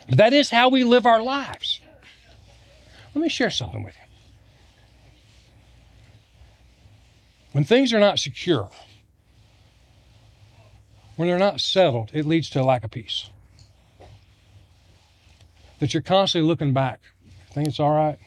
But 0.09 0.19
that 0.19 0.33
is 0.33 0.51
how 0.51 0.69
we 0.69 0.85
live 0.85 1.07
our 1.07 1.23
lives. 1.23 1.81
Let 3.15 3.23
me 3.23 3.29
share 3.29 3.51
something 3.51 3.83
with 3.83 3.95
you. 3.95 4.03
When 7.53 7.65
things 7.65 7.93
are 7.93 8.01
not 8.01 8.19
secure, 8.19 8.71
when 11.17 11.29
they're 11.29 11.39
not 11.39 11.61
settled, 11.61 12.11
it 12.13 12.27
leads 12.27 12.51
to 12.51 12.61
a 12.61 12.63
lack 12.63 12.85
of 12.85 12.91
peace. 12.91 13.31
That 15.81 15.95
you're 15.95 16.03
constantly 16.03 16.47
looking 16.47 16.73
back. 16.73 17.01
Think 17.51 17.69
it's 17.69 17.81
all 17.81 17.95
right? 17.95 18.19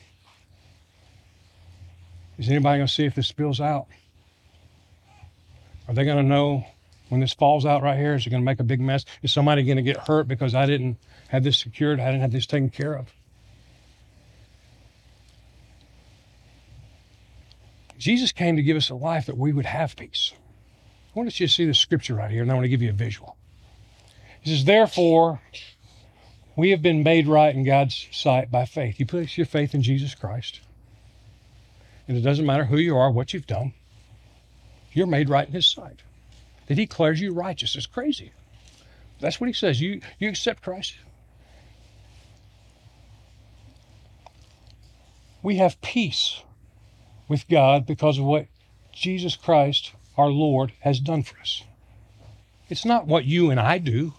Is 2.38 2.50
anybody 2.50 2.80
going 2.80 2.88
to 2.88 2.94
see 2.94 3.06
if 3.06 3.14
this 3.14 3.28
spills 3.28 3.62
out? 3.62 3.86
Are 5.88 5.94
they 5.94 6.04
going 6.06 6.18
to 6.18 6.24
know 6.24 6.66
when 7.12 7.20
this 7.20 7.34
falls 7.34 7.66
out 7.66 7.84
right 7.84 7.98
here? 7.98 8.16
Is 8.16 8.26
it 8.26 8.30
going 8.30 8.42
to 8.42 8.46
make 8.46 8.62
a 8.62 8.64
big 8.64 8.80
mess? 8.80 9.04
Is 9.22 9.34
somebody 9.34 9.64
going 9.64 9.76
to 9.76 9.84
get 9.84 9.98
hurt 9.98 10.30
because 10.30 10.56
I 10.56 10.66
didn't 10.66 10.96
have 11.28 11.44
this 11.44 11.58
secured? 11.58 12.00
I 12.00 12.06
didn't 12.06 12.22
have 12.22 12.32
this 12.32 12.46
taken 12.46 12.70
care 12.70 12.94
of? 12.94 13.12
Jesus 17.98 18.32
came 18.32 18.56
to 18.56 18.64
give 18.64 18.78
us 18.78 18.90
a 18.90 18.96
life 18.96 19.26
that 19.26 19.38
we 19.38 19.52
would 19.52 19.66
have 19.66 19.98
peace. 19.98 20.32
I 21.14 21.20
want 21.20 21.38
you 21.38 21.48
to 21.48 21.54
see 21.54 21.66
the 21.66 21.74
scripture 21.74 22.16
right 22.16 22.32
here, 22.32 22.44
and 22.44 22.50
I 22.50 22.54
want 22.54 22.64
to 22.64 22.70
give 22.70 22.82
you 22.82 22.92
a 22.92 22.94
visual. 22.94 23.36
He 24.40 24.50
says, 24.50 24.64
Therefore, 24.64 25.42
we 26.56 26.70
have 26.70 26.82
been 26.82 27.04
made 27.04 27.28
right 27.28 27.54
in 27.54 27.66
God's 27.66 28.08
sight 28.12 28.50
by 28.50 28.64
faith. 28.64 29.02
You 29.02 29.06
place 29.06 29.38
your 29.38 29.46
faith 29.46 29.76
in 29.76 29.84
Jesus 29.84 30.16
Christ, 30.16 30.62
and 32.08 32.16
it 32.16 32.22
doesn't 32.22 32.46
matter 32.46 32.64
who 32.64 32.78
you 32.78 32.96
are, 32.96 33.12
what 33.12 33.34
you've 33.34 33.48
done. 33.48 33.74
You're 34.94 35.08
made 35.08 35.28
right 35.28 35.46
in 35.46 35.54
his 35.54 35.68
sight. 35.68 36.04
That 36.72 36.78
he 36.78 36.86
declares 36.86 37.20
you 37.20 37.34
righteous. 37.34 37.76
It's 37.76 37.86
crazy. 37.86 38.32
That's 39.20 39.42
what 39.42 39.48
he 39.48 39.54
says. 39.54 39.82
You 39.82 40.00
you 40.20 40.30
accept 40.30 40.64
Christ. 40.64 40.96
We 45.44 45.58
have 45.58 45.82
peace 45.82 46.44
with 47.28 47.50
God 47.50 47.86
because 47.86 48.20
of 48.20 48.24
what 48.24 48.48
Jesus 48.94 49.36
Christ, 49.36 49.92
our 50.16 50.30
Lord, 50.30 50.72
has 50.80 51.02
done 51.02 51.24
for 51.24 51.38
us. 51.42 51.66
It's 52.70 52.86
not 52.86 53.06
what 53.06 53.26
you 53.26 53.50
and 53.52 53.60
I 53.60 53.78
do. 53.78 54.14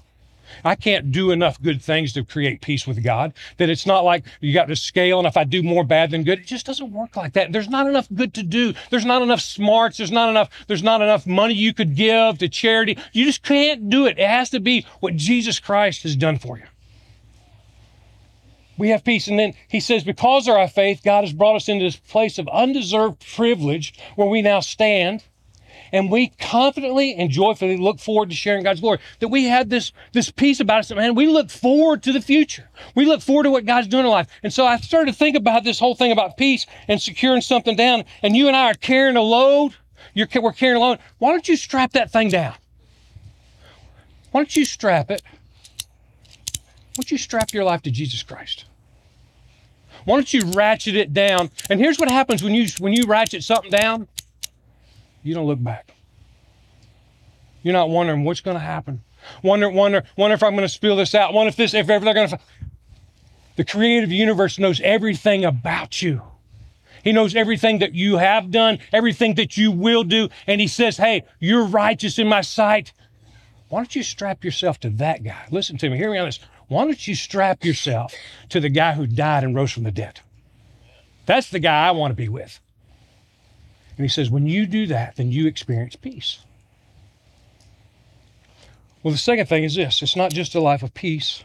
I 0.65 0.75
can't 0.75 1.11
do 1.11 1.31
enough 1.31 1.61
good 1.61 1.83
things 1.83 2.13
to 2.15 2.25
create 2.25 2.61
peace 2.61 2.87
with 2.87 3.03
God. 3.03 3.33
That 3.59 3.71
it's 3.71 3.87
not 3.87 4.05
like 4.05 4.25
you 4.41 4.53
got 4.53 4.69
to 4.69 4.77
scale, 4.77 5.19
and 5.19 5.27
if 5.27 5.37
I 5.37 5.45
do 5.45 5.63
more 5.63 5.85
bad 5.85 6.11
than 6.11 6.25
good, 6.25 6.41
it 6.41 6.47
just 6.47 6.67
doesn't 6.67 6.93
work 6.93 7.17
like 7.17 7.33
that. 7.35 7.53
There's 7.53 7.69
not 7.69 7.87
enough 7.87 8.09
good 8.15 8.35
to 8.35 8.43
do. 8.43 8.75
There's 8.91 9.05
not 9.05 9.23
enough 9.23 9.41
smarts. 9.41 9.97
There's 9.97 10.11
not 10.11 10.29
enough. 10.31 10.51
There's 10.67 10.83
not 10.83 11.03
enough 11.03 11.27
money 11.27 11.55
you 11.55 11.75
could 11.75 11.95
give 11.95 12.39
to 12.39 12.49
charity. 12.49 12.99
You 13.13 13.25
just 13.25 13.43
can't 13.43 13.89
do 13.89 14.07
it. 14.07 14.19
It 14.19 14.29
has 14.29 14.51
to 14.51 14.61
be 14.61 14.87
what 15.01 15.17
Jesus 15.17 15.59
Christ 15.59 16.03
has 16.03 16.17
done 16.17 16.39
for 16.39 16.59
you. 16.59 16.65
We 18.79 18.89
have 18.89 19.05
peace. 19.05 19.29
And 19.29 19.39
then 19.39 19.55
he 19.69 19.81
says, 19.81 20.03
because 20.03 20.49
of 20.49 20.57
our 20.57 20.67
faith, 20.67 21.03
God 21.05 21.25
has 21.25 21.33
brought 21.33 21.57
us 21.57 21.69
into 21.69 21.85
this 21.85 21.97
place 21.97 22.39
of 22.39 22.49
undeserved 22.49 23.25
privilege 23.35 23.95
where 24.17 24.29
we 24.29 24.43
now 24.43 24.61
stand 24.61 25.23
and 25.93 26.11
we 26.11 26.29
confidently 26.41 27.15
and 27.15 27.31
joyfully 27.31 27.77
look 27.77 28.01
forward 28.01 28.31
to 28.31 28.35
sharing 28.35 28.65
God's 28.65 28.81
glory. 28.81 28.99
That 29.21 29.29
we 29.29 29.45
had 29.45 29.69
this, 29.69 29.93
this 30.13 30.31
peace 30.31 30.59
about 30.59 30.81
us, 30.81 30.91
man, 30.91 31.15
we 31.15 31.27
look 31.27 31.51
forward 31.51 32.03
to 32.05 32.13
the 32.13 32.21
future. 32.21 32.71
We 32.95 33.05
look 33.05 33.21
forward 33.21 33.45
to 33.45 33.51
what 33.51 33.67
God's 33.67 33.89
doing 33.89 34.01
in 34.01 34.07
our 34.07 34.13
life. 34.13 34.29
And 34.43 34.53
so 34.53 34.67
I 34.67 34.79
started 34.79 35.13
to 35.13 35.17
think 35.17 35.37
about 35.37 35.65
this 35.65 35.79
whole 35.79 35.95
thing 35.95 36.11
about 36.11 36.37
peace 36.37 36.67
and 36.89 37.01
securing 37.01 37.43
something 37.43 37.77
down. 37.77 38.05
And 38.23 38.35
you 38.35 38.49
and 38.49 38.57
I 38.57 38.71
are 38.71 38.75
carrying 38.75 39.17
a 39.17 39.23
load. 39.23 39.75
You're, 40.15 40.29
we're 40.41 40.53
carrying 40.53 40.83
a 40.83 40.85
load. 40.85 40.99
Why 41.19 41.31
don't 41.31 41.47
you 41.49 41.57
strap 41.57 41.93
that 41.93 42.11
thing 42.11 42.31
down? 42.31 42.55
Why 44.31 44.41
don't 44.41 44.57
you 44.57 44.65
strap 44.65 45.11
it? 45.11 45.23
Why 46.95 47.03
don't 47.05 47.11
you 47.11 47.19
strap 47.19 47.53
your 47.53 47.65
life 47.65 47.83
to 47.83 47.91
Jesus 47.91 48.23
Christ? 48.23 48.65
Why 50.05 50.17
don't 50.17 50.33
you 50.33 50.45
ratchet 50.53 50.97
it 50.97 51.13
down? 51.13 51.51
And 51.71 51.79
here's 51.79 51.99
what 51.99 52.11
happens 52.11 52.43
when 52.43 52.55
you 52.55 52.67
when 52.79 52.93
you 52.93 53.07
ratchet 53.07 53.45
something 53.45 53.71
down 53.71 54.09
you 55.23 55.35
don't 55.35 55.47
look 55.47 55.63
back. 55.63 55.95
You're 57.63 57.73
not 57.73 57.91
wondering 57.91 58.25
what's 58.25 58.41
going 58.41 58.57
to 58.57 58.63
happen. 58.63 59.03
Wonder, 59.43 59.69
wonder, 59.69 60.03
wonder 60.17 60.35
if 60.35 60.43
I'm 60.43 60.53
going 60.53 60.63
to 60.63 60.69
spill 60.69 60.97
this 60.97 61.15
out. 61.15 61.33
Wonder 61.33 61.49
if 61.49 61.57
this, 61.57 61.75
if 61.75 61.89
ever 61.89 62.05
they're 62.05 62.15
going 62.15 62.29
to. 62.29 62.39
The 63.57 63.65
creative 63.65 64.11
universe 64.11 64.59
knows 64.59 64.81
everything 64.81 65.45
about 65.45 66.03
you. 66.03 66.23
He 67.05 67.13
knows 67.13 67.35
everything 67.35 67.79
that 67.81 67.95
you 67.95 68.17
have 68.17 68.51
done, 68.51 68.79
everything 68.93 69.35
that 69.35 69.57
you 69.57 69.71
will 69.71 70.05
do. 70.05 70.29
And 70.47 70.61
he 70.61 70.69
says, 70.69 70.97
Hey, 70.97 71.25
you're 71.41 71.65
righteous 71.65 72.19
in 72.19 72.29
my 72.29 72.41
sight. 72.41 72.93
Why 73.69 73.81
don't 73.81 73.97
you 73.97 74.03
strap 74.03 74.45
yourself 74.45 74.79
to 74.81 74.91
that 74.91 75.25
guy? 75.25 75.47
Listen 75.51 75.79
to 75.79 75.91
me, 75.91 75.97
hear 75.97 76.11
me 76.11 76.19
on 76.19 76.27
this. 76.27 76.41
Why 76.69 76.85
don't 76.85 77.09
you 77.09 77.15
strap 77.15 77.65
yourself 77.65 78.15
to 78.51 78.61
the 78.61 78.69
guy 78.69 78.93
who 78.93 79.07
died 79.07 79.45
and 79.45 79.55
rose 79.55 79.73
from 79.73 79.83
the 79.83 79.91
dead? 79.91 80.21
That's 81.27 81.51
the 81.51 81.59
guy 81.59 81.89
I 81.89 81.91
want 81.91 82.13
to 82.13 82.17
be 82.17 82.29
with. 82.29 82.61
And 83.97 84.05
he 84.05 84.09
says, 84.09 84.31
when 84.31 84.47
you 84.47 84.67
do 84.67 84.87
that, 84.87 85.17
then 85.17 85.31
you 85.31 85.47
experience 85.47 85.97
peace. 85.97 86.41
Well, 89.03 89.13
the 89.13 89.19
second 89.19 89.47
thing 89.47 89.65
is 89.65 89.75
this 89.75 90.03
it's 90.03 90.17
not 90.17 90.33
just 90.33 90.55
a 90.55 90.61
life 90.61 90.83
of 90.83 90.95
peace, 90.95 91.43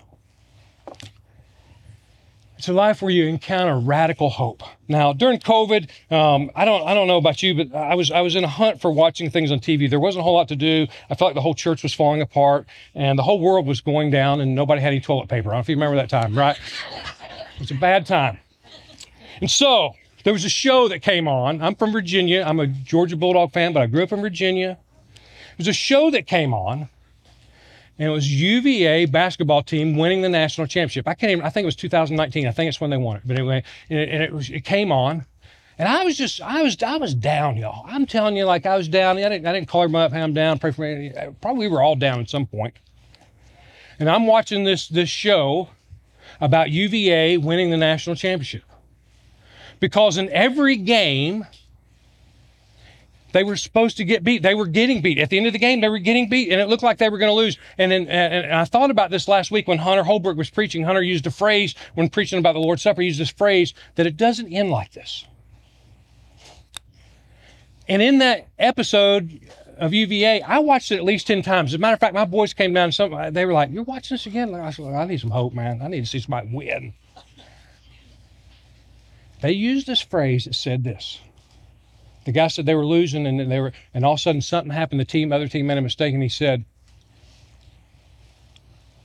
it's 2.57 2.67
a 2.67 2.73
life 2.73 3.01
where 3.01 3.11
you 3.11 3.25
encounter 3.27 3.77
radical 3.77 4.29
hope. 4.29 4.63
Now, 4.87 5.13
during 5.13 5.39
COVID, 5.39 5.89
um, 6.11 6.49
I 6.55 6.65
don't 6.65 6.87
I 6.87 6.93
don't 6.93 7.07
know 7.07 7.17
about 7.17 7.41
you, 7.43 7.55
but 7.55 7.75
I 7.75 7.95
was 7.95 8.11
I 8.11 8.21
was 8.21 8.35
in 8.35 8.43
a 8.43 8.47
hunt 8.47 8.81
for 8.81 8.91
watching 8.91 9.29
things 9.29 9.51
on 9.51 9.59
TV. 9.59 9.89
There 9.89 9.99
wasn't 9.99 10.21
a 10.21 10.23
whole 10.23 10.35
lot 10.35 10.47
to 10.49 10.55
do. 10.55 10.87
I 11.09 11.15
felt 11.15 11.29
like 11.29 11.35
the 11.35 11.41
whole 11.41 11.53
church 11.55 11.83
was 11.83 11.93
falling 11.93 12.21
apart, 12.21 12.67
and 12.95 13.17
the 13.17 13.23
whole 13.23 13.39
world 13.39 13.65
was 13.65 13.81
going 13.81 14.11
down, 14.11 14.41
and 14.41 14.55
nobody 14.55 14.81
had 14.81 14.89
any 14.89 15.01
toilet 15.01 15.27
paper. 15.27 15.49
I 15.49 15.51
don't 15.51 15.57
know 15.57 15.61
if 15.61 15.69
you 15.69 15.75
remember 15.75 15.97
that 15.97 16.09
time, 16.09 16.37
right? 16.37 16.57
It 17.55 17.59
was 17.59 17.71
a 17.71 17.75
bad 17.75 18.05
time. 18.05 18.39
And 19.41 19.49
so 19.49 19.93
there 20.27 20.33
was 20.33 20.43
a 20.43 20.49
show 20.49 20.89
that 20.89 21.01
came 21.01 21.25
on. 21.25 21.61
I'm 21.61 21.73
from 21.73 21.93
Virginia. 21.93 22.43
I'm 22.45 22.59
a 22.59 22.67
Georgia 22.67 23.15
Bulldog 23.15 23.53
fan, 23.53 23.71
but 23.71 23.81
I 23.81 23.85
grew 23.85 24.03
up 24.03 24.11
in 24.11 24.19
Virginia. 24.19 24.77
There 25.15 25.55
was 25.59 25.69
a 25.69 25.73
show 25.73 26.11
that 26.11 26.27
came 26.27 26.53
on, 26.53 26.89
and 27.97 28.09
it 28.09 28.11
was 28.11 28.29
UVA 28.29 29.05
basketball 29.05 29.63
team 29.63 29.95
winning 29.95 30.21
the 30.21 30.27
national 30.27 30.67
championship. 30.67 31.07
I 31.07 31.13
can't 31.13 31.31
even, 31.31 31.45
I 31.45 31.49
think 31.49 31.63
it 31.63 31.67
was 31.67 31.77
2019. 31.77 32.45
I 32.45 32.51
think 32.51 32.67
it's 32.67 32.81
when 32.81 32.89
they 32.89 32.97
won 32.97 33.15
it. 33.15 33.21
But 33.25 33.37
anyway, 33.37 33.63
and 33.89 33.99
it, 33.99 34.09
and 34.09 34.21
it 34.21 34.33
was, 34.33 34.49
it 34.49 34.65
came 34.65 34.91
on. 34.91 35.25
And 35.79 35.87
I 35.87 36.03
was 36.03 36.17
just, 36.17 36.41
I 36.41 36.61
was, 36.61 36.75
I 36.83 36.97
was 36.97 37.15
down, 37.15 37.55
y'all. 37.55 37.85
I'm 37.87 38.05
telling 38.05 38.35
you, 38.35 38.43
like 38.43 38.65
I 38.65 38.75
was 38.75 38.89
down. 38.89 39.17
I 39.19 39.29
didn't, 39.29 39.47
I 39.47 39.53
didn't 39.53 39.69
call 39.69 39.83
everybody 39.83 40.07
up, 40.07 40.11
hey, 40.11 40.21
I'm 40.21 40.33
down, 40.33 40.59
pray 40.59 40.71
for 40.71 40.81
me. 40.81 41.13
Probably 41.39 41.69
we 41.69 41.73
were 41.73 41.81
all 41.81 41.95
down 41.95 42.19
at 42.19 42.29
some 42.29 42.47
point. 42.47 42.73
And 43.97 44.09
I'm 44.09 44.27
watching 44.27 44.65
this, 44.65 44.89
this 44.89 45.07
show 45.07 45.69
about 46.41 46.69
UVA 46.69 47.37
winning 47.37 47.69
the 47.69 47.77
national 47.77 48.17
championship 48.17 48.63
because 49.79 50.17
in 50.17 50.29
every 50.29 50.77
game, 50.77 51.45
they 53.33 53.43
were 53.43 53.55
supposed 53.55 53.97
to 53.97 54.05
get 54.05 54.23
beat. 54.23 54.41
They 54.41 54.55
were 54.55 54.65
getting 54.67 55.01
beat. 55.01 55.19
At 55.19 55.29
the 55.29 55.37
end 55.37 55.47
of 55.47 55.53
the 55.53 55.59
game, 55.59 55.81
they 55.81 55.89
were 55.89 55.99
getting 55.99 56.29
beat, 56.29 56.51
and 56.51 56.61
it 56.61 56.67
looked 56.67 56.83
like 56.83 56.97
they 56.97 57.09
were 57.09 57.17
going 57.17 57.29
to 57.29 57.35
lose. 57.35 57.57
And 57.77 57.91
then 57.91 58.07
and 58.07 58.53
I 58.53 58.65
thought 58.65 58.89
about 58.89 59.11
this 59.11 59.27
last 59.27 59.51
week 59.51 59.67
when 59.67 59.77
Hunter 59.77 60.03
Holbrook 60.03 60.37
was 60.37 60.49
preaching. 60.49 60.83
Hunter 60.83 61.01
used 61.01 61.27
a 61.27 61.31
phrase 61.31 61.75
when 61.93 62.09
preaching 62.09 62.39
about 62.39 62.53
the 62.53 62.59
Lord's 62.59 62.81
Supper, 62.81 63.01
he 63.01 63.07
used 63.07 63.19
this 63.19 63.29
phrase 63.29 63.73
that 63.95 64.07
it 64.07 64.17
doesn't 64.17 64.51
end 64.51 64.71
like 64.71 64.93
this. 64.93 65.25
And 67.87 68.01
in 68.01 68.17
that 68.19 68.47
episode 68.59 69.39
of 69.77 69.93
UVA, 69.93 70.41
I 70.41 70.59
watched 70.59 70.91
it 70.91 70.97
at 70.97 71.03
least 71.03 71.27
10 71.27 71.41
times. 71.41 71.71
As 71.71 71.75
a 71.75 71.77
matter 71.77 71.93
of 71.93 71.99
fact, 71.99 72.13
my 72.13 72.25
boys 72.25 72.53
came 72.53 72.73
down, 72.73 72.85
and 72.85 72.95
some, 72.95 73.33
they 73.33 73.45
were 73.45 73.53
like, 73.53 73.71
You're 73.71 73.83
watching 73.83 74.15
this 74.15 74.25
again? 74.25 74.53
I 74.55 74.71
said, 74.71 74.85
I 74.85 75.05
need 75.05 75.19
some 75.19 75.31
hope, 75.31 75.53
man. 75.53 75.81
I 75.81 75.87
need 75.87 76.01
to 76.01 76.07
see 76.07 76.19
somebody 76.19 76.49
win. 76.51 76.93
They 79.41 79.51
used 79.51 79.87
this 79.87 80.01
phrase 80.01 80.45
that 80.45 80.55
said 80.55 80.83
this. 80.83 81.19
The 82.25 82.31
guy 82.31 82.47
said 82.47 82.65
they 82.65 82.75
were 82.75 82.85
losing 82.85 83.25
and 83.25 83.51
they 83.51 83.59
were 83.59 83.71
and 83.93 84.03
all 84.03 84.13
of 84.13 84.19
a 84.19 84.21
sudden 84.21 84.41
something 84.41 84.71
happened. 84.71 84.99
The 84.99 85.05
team, 85.05 85.31
other 85.31 85.47
team 85.47 85.67
made 85.67 85.77
a 85.77 85.81
mistake, 85.81 86.13
and 86.13 86.23
he 86.23 86.29
said, 86.29 86.65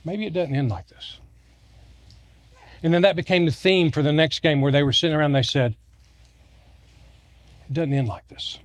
Maybe 0.03 0.25
it 0.25 0.33
doesn't 0.33 0.55
end 0.55 0.69
like 0.69 0.87
this. 0.87 1.19
And 2.81 2.93
then 2.93 3.03
that 3.03 3.15
became 3.15 3.45
the 3.45 3.51
theme 3.51 3.91
for 3.91 4.01
the 4.01 4.11
next 4.11 4.41
game 4.41 4.59
where 4.59 4.71
they 4.73 4.83
were 4.83 4.91
sitting 4.91 5.15
around, 5.15 5.31
they 5.31 5.43
said, 5.43 5.75
It 7.69 7.73
doesn't 7.73 7.93
end 7.93 8.09
like 8.09 8.27
this. 8.27 8.59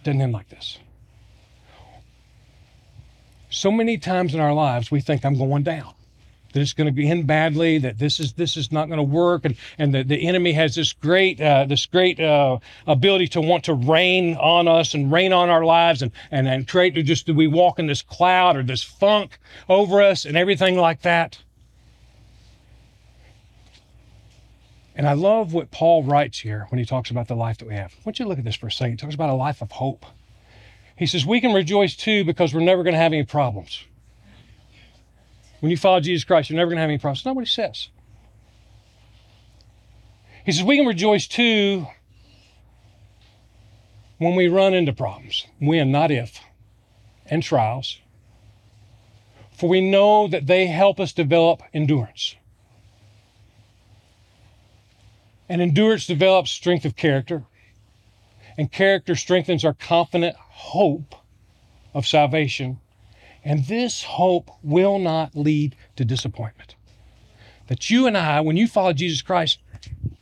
It 0.00 0.04
doesn't 0.04 0.22
end 0.22 0.32
like 0.32 0.48
this. 0.48 0.78
So 3.50 3.70
many 3.70 3.98
times 3.98 4.32
in 4.32 4.40
our 4.40 4.54
lives 4.54 4.90
we 4.90 5.02
think 5.02 5.26
I'm 5.26 5.36
going 5.36 5.64
down 5.64 5.92
that 6.52 6.60
it's 6.60 6.72
going 6.72 6.94
to 6.94 7.04
end 7.04 7.26
badly, 7.26 7.78
that 7.78 7.98
this 7.98 8.20
is 8.20 8.34
this 8.34 8.56
is 8.56 8.70
not 8.72 8.88
going 8.88 8.98
to 8.98 9.02
work, 9.02 9.44
and 9.44 9.56
and 9.78 9.94
the, 9.94 10.02
the 10.02 10.26
enemy 10.26 10.52
has 10.52 10.74
this 10.74 10.92
great 10.92 11.40
uh, 11.40 11.64
this 11.64 11.86
great 11.86 12.20
uh, 12.20 12.58
ability 12.86 13.28
to 13.28 13.40
want 13.40 13.64
to 13.64 13.74
rain 13.74 14.36
on 14.36 14.68
us 14.68 14.94
and 14.94 15.12
rain 15.12 15.32
on 15.32 15.48
our 15.48 15.64
lives, 15.64 16.02
and 16.02 16.12
and 16.30 16.48
and 16.48 16.68
create 16.68 16.94
just 17.04 17.28
we 17.28 17.46
walk 17.46 17.78
in 17.78 17.86
this 17.86 18.02
cloud 18.02 18.56
or 18.56 18.62
this 18.62 18.82
funk 18.82 19.38
over 19.68 20.02
us 20.02 20.24
and 20.24 20.36
everything 20.36 20.76
like 20.76 21.02
that. 21.02 21.38
And 24.94 25.08
I 25.08 25.14
love 25.14 25.54
what 25.54 25.70
Paul 25.70 26.02
writes 26.02 26.38
here 26.38 26.66
when 26.68 26.78
he 26.78 26.84
talks 26.84 27.10
about 27.10 27.26
the 27.26 27.34
life 27.34 27.58
that 27.58 27.68
we 27.68 27.74
have. 27.74 27.92
I 27.92 28.00
want 28.04 28.18
you 28.18 28.26
look 28.26 28.38
at 28.38 28.44
this 28.44 28.56
for 28.56 28.66
a 28.66 28.72
second. 28.72 28.92
He 28.92 28.96
talks 28.98 29.14
about 29.14 29.30
a 29.30 29.34
life 29.34 29.62
of 29.62 29.72
hope. 29.72 30.04
He 30.96 31.06
says, 31.06 31.24
We 31.24 31.40
can 31.40 31.52
rejoice 31.52 31.96
too 31.96 32.24
because 32.24 32.52
we're 32.52 32.60
never 32.60 32.82
going 32.82 32.92
to 32.92 33.00
have 33.00 33.12
any 33.12 33.24
problems. 33.24 33.84
When 35.62 35.70
you 35.70 35.76
follow 35.76 36.00
Jesus 36.00 36.24
Christ, 36.24 36.50
you're 36.50 36.56
never 36.56 36.70
going 36.70 36.78
to 36.78 36.80
have 36.80 36.90
any 36.90 36.98
problems. 36.98 37.20
That's 37.20 37.26
not 37.26 37.36
what 37.36 37.44
he 37.44 37.48
says. 37.48 37.86
He 40.44 40.50
says, 40.50 40.64
We 40.64 40.76
can 40.76 40.86
rejoice 40.86 41.28
too 41.28 41.86
when 44.18 44.34
we 44.34 44.48
run 44.48 44.74
into 44.74 44.92
problems. 44.92 45.46
When, 45.60 45.92
not 45.92 46.10
if, 46.10 46.40
and 47.26 47.44
trials. 47.44 48.00
For 49.52 49.68
we 49.68 49.80
know 49.80 50.26
that 50.26 50.48
they 50.48 50.66
help 50.66 50.98
us 50.98 51.12
develop 51.12 51.62
endurance. 51.72 52.34
And 55.48 55.62
endurance 55.62 56.08
develops 56.08 56.50
strength 56.50 56.84
of 56.84 56.96
character. 56.96 57.44
And 58.58 58.72
character 58.72 59.14
strengthens 59.14 59.64
our 59.64 59.74
confident 59.74 60.34
hope 60.36 61.14
of 61.94 62.04
salvation. 62.04 62.80
And 63.44 63.64
this 63.66 64.02
hope 64.02 64.50
will 64.62 64.98
not 64.98 65.34
lead 65.34 65.76
to 65.96 66.04
disappointment. 66.04 66.76
That 67.68 67.90
you 67.90 68.06
and 68.06 68.16
I, 68.16 68.40
when 68.40 68.56
you 68.56 68.66
follow 68.66 68.92
Jesus 68.92 69.22
Christ, 69.22 69.58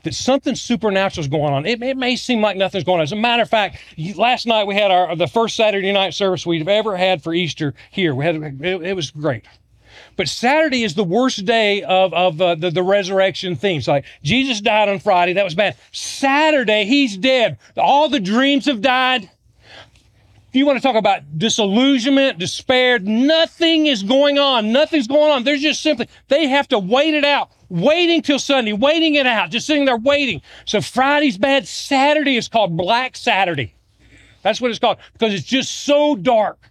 that 0.04 0.14
something 0.14 0.54
supernatural 0.54 1.24
is 1.24 1.28
going 1.28 1.52
on. 1.52 1.66
It, 1.66 1.82
it, 1.82 1.96
may 1.96 2.16
seem 2.16 2.40
like 2.40 2.56
nothing's 2.56 2.84
going 2.84 3.00
on. 3.00 3.02
As 3.02 3.12
a 3.12 3.16
matter 3.16 3.42
of 3.42 3.50
fact, 3.50 3.78
last 4.16 4.46
night 4.46 4.66
we 4.66 4.74
had 4.74 4.90
our 4.90 5.14
the 5.14 5.26
first 5.26 5.56
Saturday 5.56 5.92
night 5.92 6.14
service 6.14 6.46
we've 6.46 6.68
ever 6.68 6.96
had 6.96 7.22
for 7.22 7.34
Easter 7.34 7.74
here. 7.90 8.14
We 8.14 8.24
had 8.24 8.36
it, 8.36 8.82
it 8.82 8.96
was 8.96 9.10
great. 9.10 9.44
But 10.16 10.28
Saturday 10.28 10.82
is 10.82 10.94
the 10.94 11.04
worst 11.04 11.44
day 11.44 11.82
of, 11.82 12.12
of 12.14 12.40
uh, 12.40 12.54
the, 12.54 12.70
the 12.70 12.82
resurrection 12.82 13.56
things. 13.56 13.88
Like 13.88 14.04
Jesus 14.22 14.60
died 14.60 14.88
on 14.88 14.98
Friday, 14.98 15.34
that 15.34 15.44
was 15.44 15.54
bad. 15.54 15.76
Saturday, 15.92 16.84
he's 16.84 17.16
dead. 17.16 17.58
All 17.76 18.08
the 18.08 18.20
dreams 18.20 18.66
have 18.66 18.80
died. 18.80 19.30
You 20.52 20.66
want 20.66 20.78
to 20.78 20.82
talk 20.82 20.96
about 20.96 21.38
disillusionment, 21.38 22.38
despair, 22.38 22.98
nothing 22.98 23.86
is 23.86 24.02
going 24.02 24.38
on. 24.38 24.72
Nothing's 24.72 25.06
going 25.06 25.30
on. 25.30 25.44
There's 25.44 25.62
just 25.62 25.80
simply, 25.80 26.08
they 26.28 26.48
have 26.48 26.66
to 26.68 26.78
wait 26.78 27.14
it 27.14 27.24
out. 27.24 27.50
Waiting 27.68 28.20
till 28.20 28.40
Sunday, 28.40 28.72
waiting 28.72 29.14
it 29.14 29.26
out, 29.26 29.50
just 29.50 29.64
sitting 29.64 29.84
there 29.84 29.96
waiting. 29.96 30.42
So 30.64 30.80
Friday's 30.80 31.38
bad. 31.38 31.68
Saturday 31.68 32.36
is 32.36 32.48
called 32.48 32.76
Black 32.76 33.16
Saturday. 33.16 33.74
That's 34.42 34.60
what 34.60 34.70
it's 34.70 34.80
called 34.80 34.98
because 35.12 35.32
it's 35.32 35.44
just 35.44 35.84
so 35.84 36.16
dark. 36.16 36.69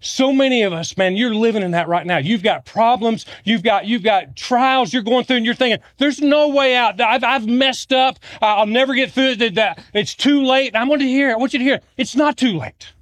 So 0.00 0.32
many 0.32 0.62
of 0.62 0.72
us, 0.72 0.96
man, 0.96 1.16
you're 1.16 1.34
living 1.34 1.62
in 1.62 1.72
that 1.72 1.88
right 1.88 2.06
now. 2.06 2.18
You've 2.18 2.42
got 2.42 2.64
problems, 2.64 3.26
you've 3.44 3.64
got 3.64 3.86
you've 3.86 4.04
got 4.04 4.36
trials 4.36 4.92
you're 4.92 5.02
going 5.02 5.24
through, 5.24 5.38
and 5.38 5.46
you're 5.46 5.56
thinking, 5.56 5.82
"There's 5.96 6.20
no 6.20 6.48
way 6.48 6.76
out. 6.76 7.00
I've, 7.00 7.24
I've 7.24 7.46
messed 7.48 7.92
up. 7.92 8.18
I'll 8.40 8.66
never 8.66 8.94
get 8.94 9.10
through 9.10 9.36
it. 9.40 9.54
That 9.56 9.82
it's 9.92 10.14
too 10.14 10.44
late." 10.44 10.76
I 10.76 10.84
want 10.84 11.00
to 11.00 11.08
hear. 11.08 11.32
I 11.32 11.36
want 11.36 11.52
you 11.52 11.58
to 11.58 11.64
hear. 11.64 11.80
It's 11.96 12.14
not 12.14 12.36
too 12.36 12.56
late. 12.58 12.92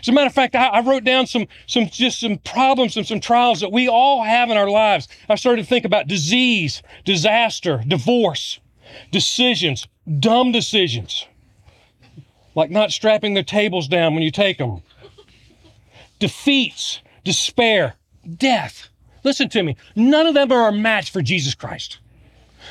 As 0.00 0.08
a 0.08 0.12
matter 0.12 0.26
of 0.26 0.34
fact, 0.34 0.56
I, 0.56 0.66
I, 0.68 0.80
wrote 0.80 1.04
down 1.04 1.26
some 1.28 1.46
some 1.66 1.88
just 1.88 2.18
some 2.18 2.38
problems 2.38 2.96
and 2.96 3.06
some 3.06 3.20
trials 3.20 3.60
that 3.60 3.70
we 3.70 3.88
all 3.88 4.24
have 4.24 4.50
in 4.50 4.56
our 4.56 4.70
lives. 4.70 5.06
I 5.28 5.36
started 5.36 5.62
to 5.62 5.68
think 5.68 5.84
about 5.84 6.08
disease, 6.08 6.82
disaster, 7.04 7.84
divorce, 7.86 8.58
decisions, 9.12 9.86
dumb 10.18 10.50
decisions, 10.50 11.24
like 12.56 12.70
not 12.70 12.90
strapping 12.90 13.34
the 13.34 13.44
tables 13.44 13.86
down 13.86 14.14
when 14.14 14.24
you 14.24 14.32
take 14.32 14.58
them 14.58 14.82
defeats, 16.22 17.00
despair, 17.24 17.94
death. 18.36 18.88
Listen 19.24 19.48
to 19.48 19.60
me. 19.64 19.76
None 19.96 20.24
of 20.28 20.34
them 20.34 20.52
are 20.52 20.68
a 20.68 20.72
match 20.72 21.10
for 21.10 21.20
Jesus 21.20 21.52
Christ. 21.52 21.98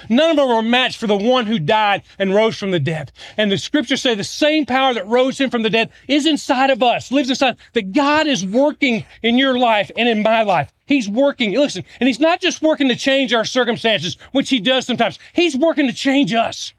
None 0.08 0.32
of 0.32 0.38
them 0.38 0.48
are 0.48 0.60
a 0.60 0.64
match 0.64 0.96
for 0.96 1.06
the 1.06 1.18
one 1.18 1.48
who 1.48 1.60
died 1.60 2.04
and 2.18 2.34
rose 2.34 2.58
from 2.58 2.72
the 2.72 2.80
dead. 2.80 3.12
And 3.36 3.52
the 3.52 3.58
scriptures 3.58 4.02
say 4.02 4.16
the 4.16 4.24
same 4.24 4.66
power 4.66 4.94
that 4.94 5.06
rose 5.06 5.38
him 5.38 5.50
from 5.50 5.64
the 5.64 5.70
dead 5.70 5.90
is 6.08 6.26
inside 6.26 6.70
of 6.70 6.82
us, 6.82 7.12
lives 7.12 7.30
inside. 7.30 7.58
That 7.74 7.92
God 7.92 8.26
is 8.26 8.46
working 8.46 9.04
in 9.22 9.38
your 9.38 9.60
life 9.60 9.92
and 9.98 10.08
in 10.08 10.24
my 10.24 10.44
life. 10.44 10.72
He's 10.86 11.10
working. 11.10 11.52
Listen, 11.52 11.84
and 12.00 12.08
he's 12.08 12.22
not 12.22 12.40
just 12.40 12.62
working 12.62 12.88
to 12.88 12.96
change 12.96 13.34
our 13.34 13.44
circumstances, 13.44 14.18
which 14.32 14.50
he 14.50 14.62
does 14.62 14.86
sometimes. 14.86 15.20
He's 15.34 15.58
working 15.58 15.88
to 15.88 15.94
change 15.94 16.34
us. 16.34 16.72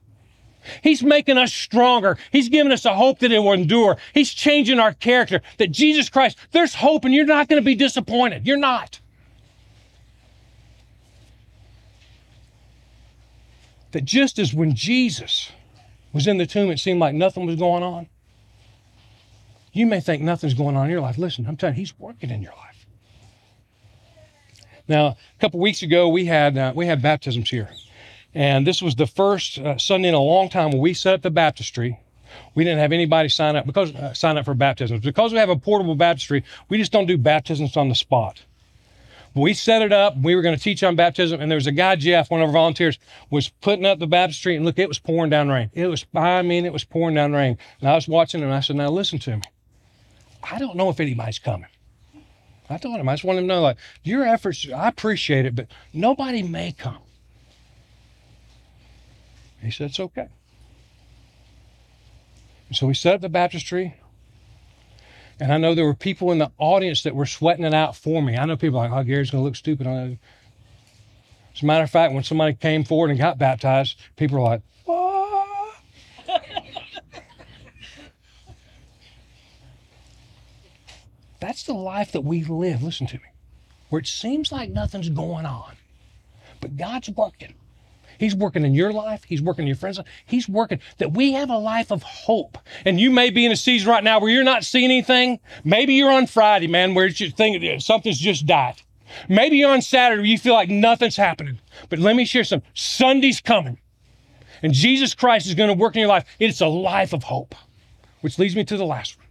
He's 0.82 1.02
making 1.02 1.38
us 1.38 1.52
stronger. 1.52 2.18
He's 2.30 2.48
giving 2.48 2.72
us 2.72 2.84
a 2.84 2.94
hope 2.94 3.18
that 3.20 3.32
it 3.32 3.38
will 3.38 3.52
endure. 3.52 3.96
He's 4.14 4.30
changing 4.30 4.78
our 4.78 4.92
character. 4.94 5.42
That 5.58 5.70
Jesus 5.70 6.08
Christ, 6.08 6.38
there's 6.52 6.74
hope 6.74 7.04
and 7.04 7.14
you're 7.14 7.26
not 7.26 7.48
going 7.48 7.60
to 7.60 7.64
be 7.64 7.74
disappointed. 7.74 8.46
You're 8.46 8.56
not. 8.56 9.00
That 13.92 14.04
just 14.04 14.38
as 14.38 14.54
when 14.54 14.74
Jesus 14.74 15.50
was 16.12 16.26
in 16.26 16.38
the 16.38 16.46
tomb, 16.46 16.70
it 16.70 16.78
seemed 16.78 17.00
like 17.00 17.14
nothing 17.14 17.46
was 17.46 17.56
going 17.56 17.82
on. 17.82 18.08
You 19.72 19.86
may 19.86 20.00
think 20.00 20.22
nothing's 20.22 20.54
going 20.54 20.76
on 20.76 20.86
in 20.86 20.90
your 20.90 21.00
life. 21.00 21.16
Listen, 21.16 21.46
I'm 21.46 21.56
telling 21.56 21.76
you, 21.76 21.80
He's 21.80 21.98
working 21.98 22.30
in 22.30 22.42
your 22.42 22.52
life. 22.52 22.86
Now, 24.88 25.06
a 25.06 25.40
couple 25.40 25.60
weeks 25.60 25.82
ago, 25.82 26.08
we 26.08 26.26
had 26.26 26.58
uh, 26.58 26.72
we 26.74 26.86
had 26.86 27.00
baptisms 27.00 27.48
here. 27.48 27.70
And 28.34 28.66
this 28.66 28.80
was 28.80 28.94
the 28.94 29.06
first 29.06 29.58
uh, 29.58 29.76
Sunday 29.78 30.08
in 30.08 30.14
a 30.14 30.20
long 30.20 30.48
time 30.48 30.70
when 30.70 30.80
we 30.80 30.94
set 30.94 31.14
up 31.14 31.22
the 31.22 31.30
baptistry. 31.30 31.98
We 32.54 32.64
didn't 32.64 32.78
have 32.78 32.92
anybody 32.92 33.28
sign 33.28 33.56
up 33.56 33.66
because 33.66 33.94
uh, 33.94 34.14
sign 34.14 34.38
up 34.38 34.46
for 34.46 34.54
baptisms 34.54 35.04
because 35.04 35.32
we 35.32 35.38
have 35.38 35.50
a 35.50 35.56
portable 35.56 35.94
baptistry. 35.94 36.44
We 36.68 36.78
just 36.78 36.92
don't 36.92 37.06
do 37.06 37.18
baptisms 37.18 37.76
on 37.76 37.90
the 37.90 37.94
spot. 37.94 38.42
We 39.34 39.54
set 39.54 39.80
it 39.80 39.92
up. 39.92 40.16
We 40.18 40.34
were 40.34 40.42
going 40.42 40.56
to 40.56 40.62
teach 40.62 40.82
on 40.82 40.94
baptism, 40.94 41.40
and 41.40 41.50
there 41.50 41.56
was 41.56 41.66
a 41.66 41.72
guy, 41.72 41.96
Jeff, 41.96 42.30
one 42.30 42.42
of 42.42 42.48
our 42.48 42.52
volunteers, 42.52 42.98
was 43.30 43.48
putting 43.48 43.86
up 43.86 43.98
the 43.98 44.06
baptistry, 44.06 44.56
and 44.56 44.64
look, 44.64 44.78
it 44.78 44.88
was 44.88 44.98
pouring 44.98 45.30
down 45.30 45.48
rain. 45.48 45.70
It 45.72 45.86
was, 45.86 46.04
I 46.14 46.42
mean, 46.42 46.66
it 46.66 46.72
was 46.72 46.84
pouring 46.84 47.14
down 47.14 47.32
rain. 47.32 47.56
And 47.80 47.88
I 47.88 47.94
was 47.94 48.06
watching, 48.06 48.42
and 48.42 48.52
I 48.52 48.60
said, 48.60 48.76
"Now 48.76 48.90
listen 48.90 49.18
to 49.20 49.36
me. 49.36 49.42
I 50.42 50.58
don't 50.58 50.76
know 50.76 50.90
if 50.90 51.00
anybody's 51.00 51.38
coming." 51.38 51.68
I 52.68 52.78
told 52.78 52.98
him, 52.98 53.08
I 53.08 53.14
just 53.14 53.24
want 53.24 53.38
him 53.38 53.44
to 53.44 53.54
know, 53.54 53.60
like, 53.60 53.76
your 54.02 54.24
efforts, 54.24 54.66
I 54.74 54.88
appreciate 54.88 55.44
it, 55.44 55.54
but 55.54 55.66
nobody 55.92 56.42
may 56.42 56.72
come. 56.72 56.98
He 59.62 59.70
said, 59.70 59.90
It's 59.90 60.00
okay. 60.00 60.28
And 62.68 62.76
so 62.76 62.86
we 62.86 62.94
set 62.94 63.14
up 63.14 63.20
the 63.20 63.28
baptistry. 63.28 63.96
And 65.38 65.52
I 65.52 65.58
know 65.58 65.74
there 65.74 65.84
were 65.84 65.92
people 65.92 66.32
in 66.32 66.38
the 66.38 66.50
audience 66.56 67.02
that 67.02 67.14
were 67.14 67.26
sweating 67.26 67.64
it 67.64 67.74
out 67.74 67.96
for 67.96 68.22
me. 68.22 68.36
I 68.36 68.46
know 68.46 68.56
people 68.56 68.78
like, 68.78 68.90
oh, 68.92 69.02
Gary's 69.02 69.30
going 69.30 69.42
to 69.42 69.44
look 69.44 69.56
stupid. 69.56 69.86
As 69.86 70.16
a 71.60 71.66
matter 71.66 71.84
of 71.84 71.90
fact, 71.90 72.14
when 72.14 72.22
somebody 72.22 72.54
came 72.54 72.84
forward 72.84 73.10
and 73.10 73.18
got 73.18 73.36
baptized, 73.38 73.98
people 74.16 74.38
were 74.38 74.44
like, 74.44 74.62
what? 74.84 75.74
That's 81.40 81.64
the 81.64 81.74
life 81.74 82.12
that 82.12 82.22
we 82.22 82.44
live, 82.44 82.82
listen 82.82 83.06
to 83.08 83.16
me, 83.16 83.28
where 83.90 84.00
it 84.00 84.06
seems 84.06 84.50
like 84.52 84.70
nothing's 84.70 85.08
going 85.08 85.44
on, 85.44 85.74
but 86.60 86.76
God's 86.76 87.10
working. 87.10 87.54
He's 88.22 88.36
working 88.36 88.64
in 88.64 88.72
your 88.72 88.92
life. 88.92 89.24
He's 89.24 89.42
working 89.42 89.64
in 89.64 89.66
your 89.66 89.76
friends' 89.76 89.98
life. 89.98 90.06
He's 90.24 90.48
working 90.48 90.78
that 90.98 91.12
we 91.12 91.32
have 91.32 91.50
a 91.50 91.58
life 91.58 91.90
of 91.90 92.04
hope. 92.04 92.56
And 92.84 93.00
you 93.00 93.10
may 93.10 93.30
be 93.30 93.44
in 93.44 93.50
a 93.50 93.56
season 93.56 93.90
right 93.90 94.04
now 94.04 94.20
where 94.20 94.30
you're 94.30 94.44
not 94.44 94.64
seeing 94.64 94.84
anything. 94.84 95.40
Maybe 95.64 95.94
you're 95.94 96.12
on 96.12 96.28
Friday, 96.28 96.68
man, 96.68 96.94
where 96.94 97.06
you 97.06 97.30
think 97.32 97.82
something's 97.82 98.20
just 98.20 98.46
died. 98.46 98.80
Maybe 99.28 99.56
you're 99.56 99.72
on 99.72 99.82
Saturday 99.82 100.28
you 100.28 100.38
feel 100.38 100.54
like 100.54 100.68
nothing's 100.68 101.16
happening. 101.16 101.58
But 101.88 101.98
let 101.98 102.14
me 102.14 102.24
share 102.24 102.44
some. 102.44 102.62
Sunday's 102.74 103.40
coming. 103.40 103.78
And 104.62 104.72
Jesus 104.72 105.14
Christ 105.14 105.48
is 105.48 105.56
going 105.56 105.68
to 105.68 105.74
work 105.74 105.96
in 105.96 106.00
your 106.00 106.08
life. 106.08 106.24
It's 106.38 106.60
a 106.60 106.68
life 106.68 107.12
of 107.12 107.24
hope. 107.24 107.56
Which 108.20 108.38
leads 108.38 108.54
me 108.54 108.62
to 108.66 108.76
the 108.76 108.86
last 108.86 109.18
one. 109.18 109.26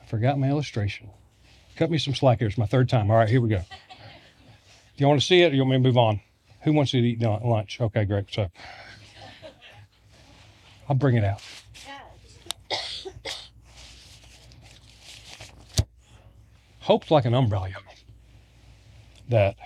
I 0.00 0.06
forgot 0.06 0.38
my 0.38 0.48
illustration. 0.48 1.10
Cut 1.74 1.90
me 1.90 1.98
some 1.98 2.14
slack 2.14 2.38
here. 2.38 2.46
It's 2.46 2.56
my 2.56 2.66
third 2.66 2.88
time. 2.88 3.10
All 3.10 3.16
right, 3.16 3.28
here 3.28 3.40
we 3.40 3.48
go. 3.48 3.62
Do 4.96 5.02
you 5.02 5.08
want 5.08 5.20
to 5.20 5.26
see 5.26 5.42
it 5.42 5.52
or 5.52 5.56
you 5.56 5.62
want 5.62 5.70
me 5.70 5.76
to 5.78 5.82
move 5.82 5.98
on? 5.98 6.20
Who 6.62 6.72
wants 6.72 6.92
to 6.92 6.98
eat 6.98 7.20
lunch? 7.20 7.80
Okay, 7.80 8.04
great. 8.04 8.26
So 8.30 8.48
I'll 10.88 10.96
bring 10.96 11.16
it 11.16 11.24
out. 11.24 11.42
Hope's 16.80 17.10
like 17.10 17.24
an 17.24 17.34
umbrella. 17.34 17.68
That 19.30 19.56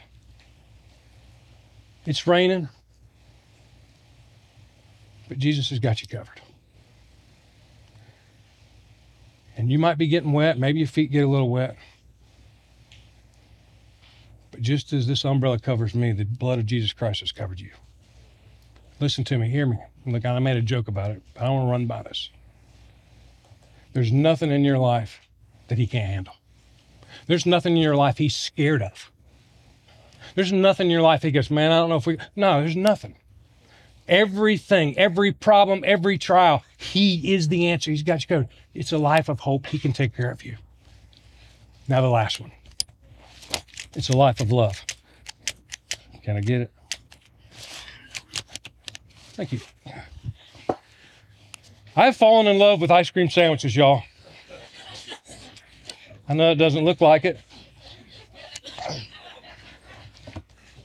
it's 2.06 2.26
raining, 2.26 2.68
but 5.28 5.38
Jesus 5.38 5.68
has 5.70 5.78
got 5.78 6.00
you 6.00 6.08
covered. 6.08 6.40
And 9.56 9.70
you 9.70 9.78
might 9.78 9.98
be 9.98 10.06
getting 10.06 10.32
wet. 10.32 10.58
Maybe 10.58 10.78
your 10.78 10.88
feet 10.88 11.10
get 11.10 11.24
a 11.24 11.28
little 11.28 11.50
wet. 11.50 11.76
Just 14.60 14.92
as 14.92 15.06
this 15.06 15.24
umbrella 15.24 15.58
covers 15.58 15.94
me, 15.94 16.12
the 16.12 16.24
blood 16.24 16.58
of 16.58 16.66
Jesus 16.66 16.92
Christ 16.92 17.20
has 17.20 17.32
covered 17.32 17.60
you. 17.60 17.70
Listen 19.00 19.24
to 19.24 19.38
me, 19.38 19.48
hear 19.48 19.66
me. 19.66 19.78
Look, 20.06 20.24
I 20.24 20.38
made 20.38 20.56
a 20.56 20.62
joke 20.62 20.88
about 20.88 21.12
it. 21.12 21.22
I 21.36 21.44
don't 21.44 21.54
want 21.54 21.66
to 21.68 21.70
run 21.70 21.86
by 21.86 22.02
this. 22.02 22.30
There's 23.92 24.12
nothing 24.12 24.50
in 24.50 24.64
your 24.64 24.78
life 24.78 25.20
that 25.68 25.78
he 25.78 25.86
can't 25.86 26.10
handle. 26.10 26.34
There's 27.26 27.46
nothing 27.46 27.76
in 27.76 27.82
your 27.82 27.96
life 27.96 28.18
he's 28.18 28.36
scared 28.36 28.82
of. 28.82 29.10
There's 30.34 30.52
nothing 30.52 30.86
in 30.86 30.90
your 30.90 31.02
life 31.02 31.22
he 31.22 31.30
goes, 31.30 31.50
man, 31.50 31.72
I 31.72 31.78
don't 31.78 31.88
know 31.88 31.96
if 31.96 32.06
we. 32.06 32.18
No, 32.36 32.60
there's 32.60 32.76
nothing. 32.76 33.16
Everything, 34.08 34.96
every 34.96 35.32
problem, 35.32 35.82
every 35.86 36.16
trial, 36.16 36.64
he 36.76 37.34
is 37.34 37.48
the 37.48 37.68
answer. 37.68 37.90
He's 37.90 38.02
got 38.02 38.22
you 38.22 38.28
covered. 38.28 38.48
It's 38.74 38.92
a 38.92 38.98
life 38.98 39.28
of 39.28 39.40
hope. 39.40 39.66
He 39.66 39.78
can 39.78 39.92
take 39.92 40.16
care 40.16 40.30
of 40.30 40.44
you. 40.44 40.56
Now, 41.88 42.00
the 42.00 42.08
last 42.08 42.40
one. 42.40 42.52
It's 43.94 44.08
a 44.08 44.16
life 44.16 44.40
of 44.40 44.52
love. 44.52 44.84
Can 46.22 46.36
I 46.36 46.40
get 46.40 46.60
it? 46.62 46.72
Thank 49.32 49.52
you. 49.52 49.60
I've 51.96 52.16
fallen 52.16 52.46
in 52.46 52.58
love 52.58 52.80
with 52.80 52.90
ice 52.90 53.10
cream 53.10 53.30
sandwiches, 53.30 53.74
y'all. 53.74 54.02
I 56.28 56.34
know 56.34 56.52
it 56.52 56.56
doesn't 56.56 56.84
look 56.84 57.00
like 57.00 57.24
it. 57.24 57.38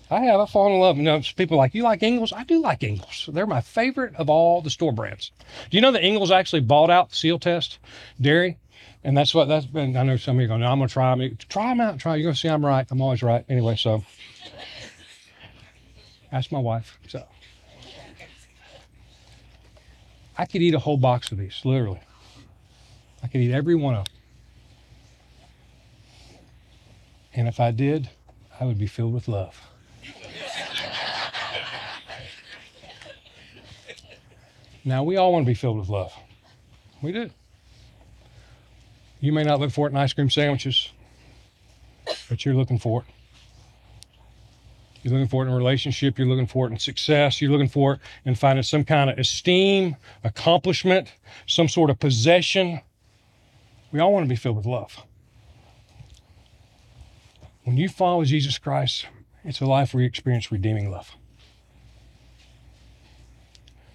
I 0.10 0.20
have. 0.26 0.40
I've 0.40 0.50
fallen 0.50 0.74
in 0.74 0.80
love. 0.80 0.98
You 0.98 1.04
know, 1.04 1.22
people 1.36 1.58
like, 1.58 1.74
you 1.74 1.84
like 1.84 2.04
Ingles? 2.04 2.32
I 2.32 2.44
do 2.44 2.62
like 2.62 2.84
Ingles. 2.84 3.30
They're 3.32 3.48
my 3.48 3.62
favorite 3.62 4.16
of 4.16 4.30
all 4.30 4.62
the 4.62 4.70
store 4.70 4.94
brands. 4.94 5.32
Do 5.70 5.78
you 5.78 5.82
know 5.82 5.92
that 5.92 6.04
Ingles 6.04 6.32
actually 6.32 6.62
bought 6.62 6.90
out 6.90 7.10
the 7.10 7.16
Sealtest 7.16 7.80
dairy? 8.22 8.58
And 9.04 9.18
that's 9.18 9.36
what 9.36 9.48
that's 9.48 9.66
been. 9.66 9.98
I 9.98 10.04
know 10.04 10.16
some 10.16 10.38
of 10.38 10.42
you 10.42 10.46
are 10.46 10.48
going, 10.48 10.64
I'm 10.64 10.78
going 10.78 10.88
to 10.88 10.94
try 10.94 11.16
them. 11.16 11.38
Try 11.50 11.70
them 11.70 11.82
out. 11.82 12.00
Try. 12.00 12.16
You're 12.16 12.24
going 12.24 12.36
to 12.36 12.40
see 12.40 12.48
I'm 12.48 12.66
right. 12.66 12.88
I'm 12.90 13.02
always 13.02 13.22
right. 13.22 13.44
Anyway, 13.50 13.76
so 13.76 14.04
ask 16.32 16.52
my 16.52 16.60
wife. 16.60 16.98
So 17.08 17.26
I 20.38 20.46
could 20.46 20.62
eat 20.62 20.74
a 20.74 20.80
whole 20.80 20.98
box 20.98 21.32
of 21.32 21.38
these, 21.38 21.62
literally. 21.66 22.00
I 23.22 23.28
could 23.28 23.42
eat 23.42 23.54
every 23.54 23.76
one 23.76 23.96
of 23.96 24.06
them. 24.06 24.14
And 27.36 27.48
if 27.48 27.60
I 27.60 27.72
did, 27.72 28.10
I 28.60 28.66
would 28.66 28.78
be 28.78 28.88
filled 28.88 29.14
with 29.14 29.28
love. 29.28 29.62
now, 34.86 35.04
we 35.04 35.18
all 35.18 35.34
want 35.34 35.46
to 35.46 35.48
be 35.48 35.56
filled 35.56 35.80
with 35.80 35.90
love. 35.90 36.14
We 37.02 37.12
do. 37.12 37.30
You 39.24 39.32
may 39.32 39.46
not 39.46 39.62
look 39.62 39.72
for 39.72 39.88
it 39.88 39.92
in 39.92 39.96
ice 39.96 40.12
cream 40.12 40.30
sandwiches, 40.30 40.92
but 42.28 42.44
you're 42.44 42.56
looking 42.56 42.78
for 42.78 43.04
it. 43.04 43.08
You're 45.02 45.14
looking 45.14 45.30
for 45.30 45.44
it 45.44 45.48
in 45.48 45.54
a 45.54 45.56
relationship. 45.56 46.20
You're 46.20 46.28
looking 46.28 46.46
for 46.46 46.68
it 46.68 46.72
in 46.72 46.78
success. 46.78 47.42
You're 47.42 47.50
looking 47.50 47.70
for 47.70 47.94
it 47.94 48.00
in 48.26 48.36
finding 48.36 48.64
some 48.64 48.84
kind 48.84 49.10
of 49.10 49.18
esteem, 49.18 49.96
accomplishment, 50.26 51.14
some 51.48 51.70
sort 51.70 51.90
of 51.90 52.00
possession. 52.00 52.82
We 53.94 54.02
all 54.02 54.12
want 54.12 54.26
to 54.26 54.30
be 54.30 54.36
filled 54.36 54.58
with 54.58 54.66
love. 54.66 55.06
When 57.64 57.78
you 57.78 57.88
follow 57.88 58.26
Jesus 58.26 58.58
Christ, 58.58 59.06
it's 59.46 59.62
a 59.62 59.66
life 59.66 59.94
where 59.94 60.02
you 60.02 60.08
experience 60.08 60.52
redeeming 60.52 60.92
love. 60.92 61.16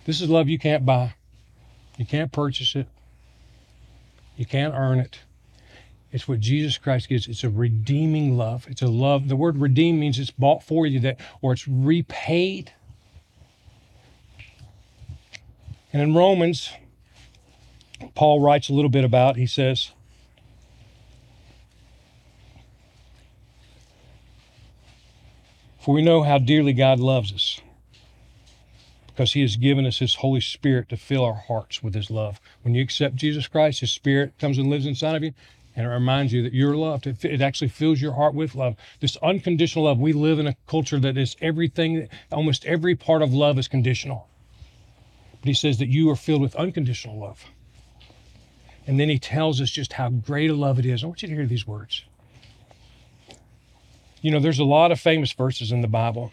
This 0.07 0.23
is 0.23 0.31
love 0.31 0.49
you 0.49 0.59
can't 0.59 0.87
buy. 0.87 1.17
You 1.99 2.07
can't 2.07 2.33
purchase 2.33 2.75
it. 2.75 2.89
You 4.39 4.47
can't 4.47 4.73
earn 4.73 5.01
it. 5.01 5.19
It's 6.13 6.29
what 6.29 6.39
Jesus 6.39 6.79
Christ 6.79 7.09
gives. 7.09 7.27
It's 7.27 7.43
a 7.43 7.51
redeeming 7.51 8.39
love. 8.39 8.69
It's 8.71 8.83
a 8.83 8.87
love. 8.87 9.27
The 9.27 9.35
word 9.35 9.59
redeem 9.59 9.99
means 9.99 10.17
it's 10.17 10.31
bought 10.31 10.63
for 10.63 10.87
you 10.87 11.01
that 11.01 11.19
or 11.43 11.53
it's 11.53 11.67
repaid. 11.67 12.73
And 15.93 16.01
in 16.01 16.15
Romans, 16.15 16.71
Paul 18.15 18.41
writes 18.41 18.69
a 18.69 18.75
little 18.75 18.91
bit 18.91 19.05
about, 19.05 19.35
he 19.35 19.47
says, 19.47 19.91
For 25.81 25.93
we 25.93 26.01
know 26.01 26.23
how 26.23 26.39
dearly 26.39 26.75
God 26.75 27.01
loves 27.01 27.33
us 27.33 27.61
because 29.19 29.33
he 29.33 29.41
has 29.41 29.57
given 29.57 29.85
us 29.85 29.99
his 29.99 30.15
Holy 30.15 30.41
Spirit 30.41 30.89
to 30.89 30.97
fill 30.97 31.25
our 31.25 31.35
hearts 31.49 31.83
with 31.83 31.93
his 31.93 32.09
love. 32.09 32.41
When 32.63 32.77
you 32.77 32.81
accept 32.85 33.17
Jesus 33.17 33.49
Christ, 33.49 33.81
his 33.81 33.91
Spirit 33.91 34.33
comes 34.39 34.59
and 34.59 34.71
lives 34.71 34.87
inside 34.87 35.17
of 35.17 35.25
you, 35.25 35.35
and 35.75 35.85
it 35.85 35.89
reminds 35.89 36.33
you 36.33 36.41
that 36.45 36.53
you're 36.53 36.77
loved. 36.77 37.05
It, 37.09 37.25
it 37.25 37.41
actually 37.41 37.67
fills 37.67 38.01
your 38.01 38.13
heart 38.13 38.33
with 38.33 38.55
love. 38.55 38.77
This 39.01 39.17
unconditional 39.17 39.87
love. 39.87 39.99
We 39.99 40.13
live 40.13 40.39
in 40.39 40.47
a 40.47 40.55
culture 40.69 41.01
that 41.01 41.19
is 41.19 41.35
everything, 41.41 42.09
almost 42.31 42.65
every 42.65 42.95
part 42.95 43.21
of 43.21 43.35
love 43.35 43.59
is 43.59 43.67
conditional. 43.67 44.29
But 45.41 45.49
he 45.49 45.55
says 45.55 45.79
that 45.79 45.89
you 45.89 46.09
are 46.11 46.17
filled 46.17 46.43
with 46.43 46.55
unconditional 46.55 47.19
love. 47.19 47.45
And 48.87 49.01
then 49.01 49.09
he 49.09 49.19
tells 49.19 49.61
us 49.61 49.69
just 49.69 49.95
how 49.95 50.11
great 50.11 50.49
a 50.49 50.55
love 50.55 50.79
it 50.79 50.87
is. 50.87 51.03
I 51.03 51.09
want 51.09 51.23
you 51.23 51.29
to 51.29 51.35
hear 51.35 51.47
these 51.47 51.67
words. 51.67 52.05
You 54.23 54.31
know, 54.31 54.39
there's 54.39 54.61
a 54.61 54.65
lot 54.65 54.93
of 54.93 55.01
famous 55.01 55.33
verses 55.33 55.73
in 55.73 55.81
the 55.81 55.89
Bible. 55.89 56.31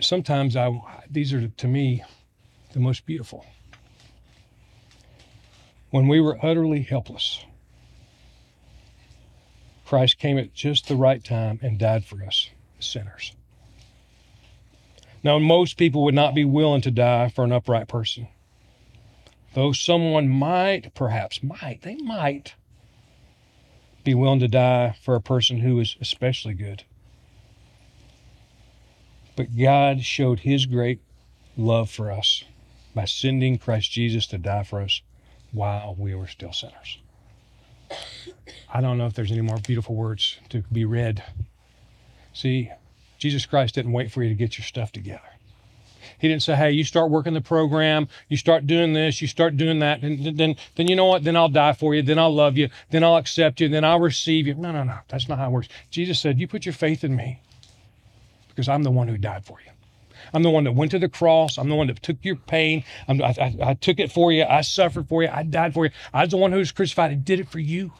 Sometimes 0.00 0.56
I 0.56 0.80
these 1.10 1.32
are 1.32 1.48
to 1.48 1.68
me 1.68 2.02
the 2.72 2.80
most 2.80 3.04
beautiful. 3.06 3.44
When 5.90 6.08
we 6.08 6.20
were 6.20 6.38
utterly 6.42 6.82
helpless, 6.82 7.44
Christ 9.84 10.18
came 10.18 10.38
at 10.38 10.54
just 10.54 10.88
the 10.88 10.96
right 10.96 11.22
time 11.22 11.58
and 11.62 11.78
died 11.78 12.04
for 12.04 12.24
us, 12.24 12.48
sinners. 12.80 13.34
Now, 15.22 15.38
most 15.38 15.76
people 15.76 16.02
would 16.04 16.14
not 16.14 16.34
be 16.34 16.44
willing 16.44 16.80
to 16.80 16.90
die 16.90 17.28
for 17.28 17.44
an 17.44 17.52
upright 17.52 17.88
person. 17.88 18.28
Though 19.54 19.72
someone 19.72 20.28
might, 20.28 20.94
perhaps, 20.94 21.42
might, 21.42 21.82
they 21.82 21.96
might 21.96 22.54
be 24.02 24.14
willing 24.14 24.40
to 24.40 24.48
die 24.48 24.96
for 25.02 25.14
a 25.14 25.20
person 25.20 25.58
who 25.58 25.78
is 25.78 25.96
especially 26.00 26.54
good. 26.54 26.84
But 29.34 29.56
God 29.56 30.02
showed 30.02 30.40
his 30.40 30.66
great 30.66 31.00
love 31.56 31.90
for 31.90 32.10
us 32.10 32.44
by 32.94 33.06
sending 33.06 33.58
Christ 33.58 33.90
Jesus 33.90 34.26
to 34.28 34.38
die 34.38 34.64
for 34.64 34.80
us 34.80 35.00
while 35.52 35.94
we 35.98 36.14
were 36.14 36.26
still 36.26 36.52
sinners. 36.52 36.98
I 38.72 38.80
don't 38.80 38.98
know 38.98 39.06
if 39.06 39.14
there's 39.14 39.32
any 39.32 39.40
more 39.40 39.58
beautiful 39.58 39.94
words 39.94 40.38
to 40.50 40.62
be 40.72 40.84
read. 40.84 41.22
See, 42.32 42.70
Jesus 43.18 43.46
Christ 43.46 43.74
didn't 43.74 43.92
wait 43.92 44.10
for 44.10 44.22
you 44.22 44.28
to 44.28 44.34
get 44.34 44.58
your 44.58 44.64
stuff 44.64 44.92
together. 44.92 45.20
He 46.18 46.28
didn't 46.28 46.42
say, 46.42 46.56
"Hey, 46.56 46.72
you 46.72 46.84
start 46.84 47.10
working 47.10 47.34
the 47.34 47.40
program, 47.40 48.08
you 48.28 48.36
start 48.36 48.66
doing 48.66 48.92
this, 48.92 49.20
you 49.20 49.28
start 49.28 49.56
doing 49.56 49.78
that, 49.80 50.02
and 50.02 50.36
then 50.38 50.56
then 50.74 50.88
you 50.88 50.96
know 50.96 51.06
what? 51.06 51.24
Then 51.24 51.36
I'll 51.36 51.48
die 51.48 51.72
for 51.72 51.94
you, 51.94 52.02
then 52.02 52.18
I'll 52.18 52.34
love 52.34 52.56
you, 52.56 52.70
then 52.90 53.04
I'll 53.04 53.16
accept 53.16 53.60
you, 53.60 53.68
then 53.68 53.84
I'll 53.84 54.00
receive 54.00 54.46
you." 54.46 54.54
No, 54.54 54.72
no, 54.72 54.84
no. 54.84 54.98
That's 55.08 55.28
not 55.28 55.38
how 55.38 55.48
it 55.48 55.52
works. 55.52 55.68
Jesus 55.90 56.18
said, 56.18 56.38
"You 56.38 56.48
put 56.48 56.66
your 56.66 56.72
faith 56.72 57.04
in 57.04 57.14
me 57.16 57.40
because 58.54 58.68
I'm 58.68 58.82
the 58.82 58.90
one 58.90 59.08
who 59.08 59.16
died 59.16 59.44
for 59.44 59.58
you. 59.64 59.72
I'm 60.32 60.42
the 60.42 60.50
one 60.50 60.64
that 60.64 60.72
went 60.72 60.90
to 60.92 60.98
the 60.98 61.08
cross. 61.08 61.58
I'm 61.58 61.68
the 61.68 61.74
one 61.74 61.88
that 61.88 62.02
took 62.02 62.18
your 62.22 62.36
pain. 62.36 62.84
I, 63.08 63.14
I, 63.14 63.56
I 63.70 63.74
took 63.74 63.98
it 63.98 64.12
for 64.12 64.30
you. 64.32 64.44
I 64.44 64.60
suffered 64.60 65.08
for 65.08 65.22
you. 65.22 65.28
I 65.32 65.42
died 65.42 65.74
for 65.74 65.86
you. 65.86 65.90
I 66.12 66.22
was 66.22 66.30
the 66.30 66.36
one 66.36 66.52
who 66.52 66.58
was 66.58 66.72
crucified 66.72 67.10
and 67.10 67.24
did 67.24 67.40
it 67.40 67.48
for 67.48 67.58
you. 67.58 67.92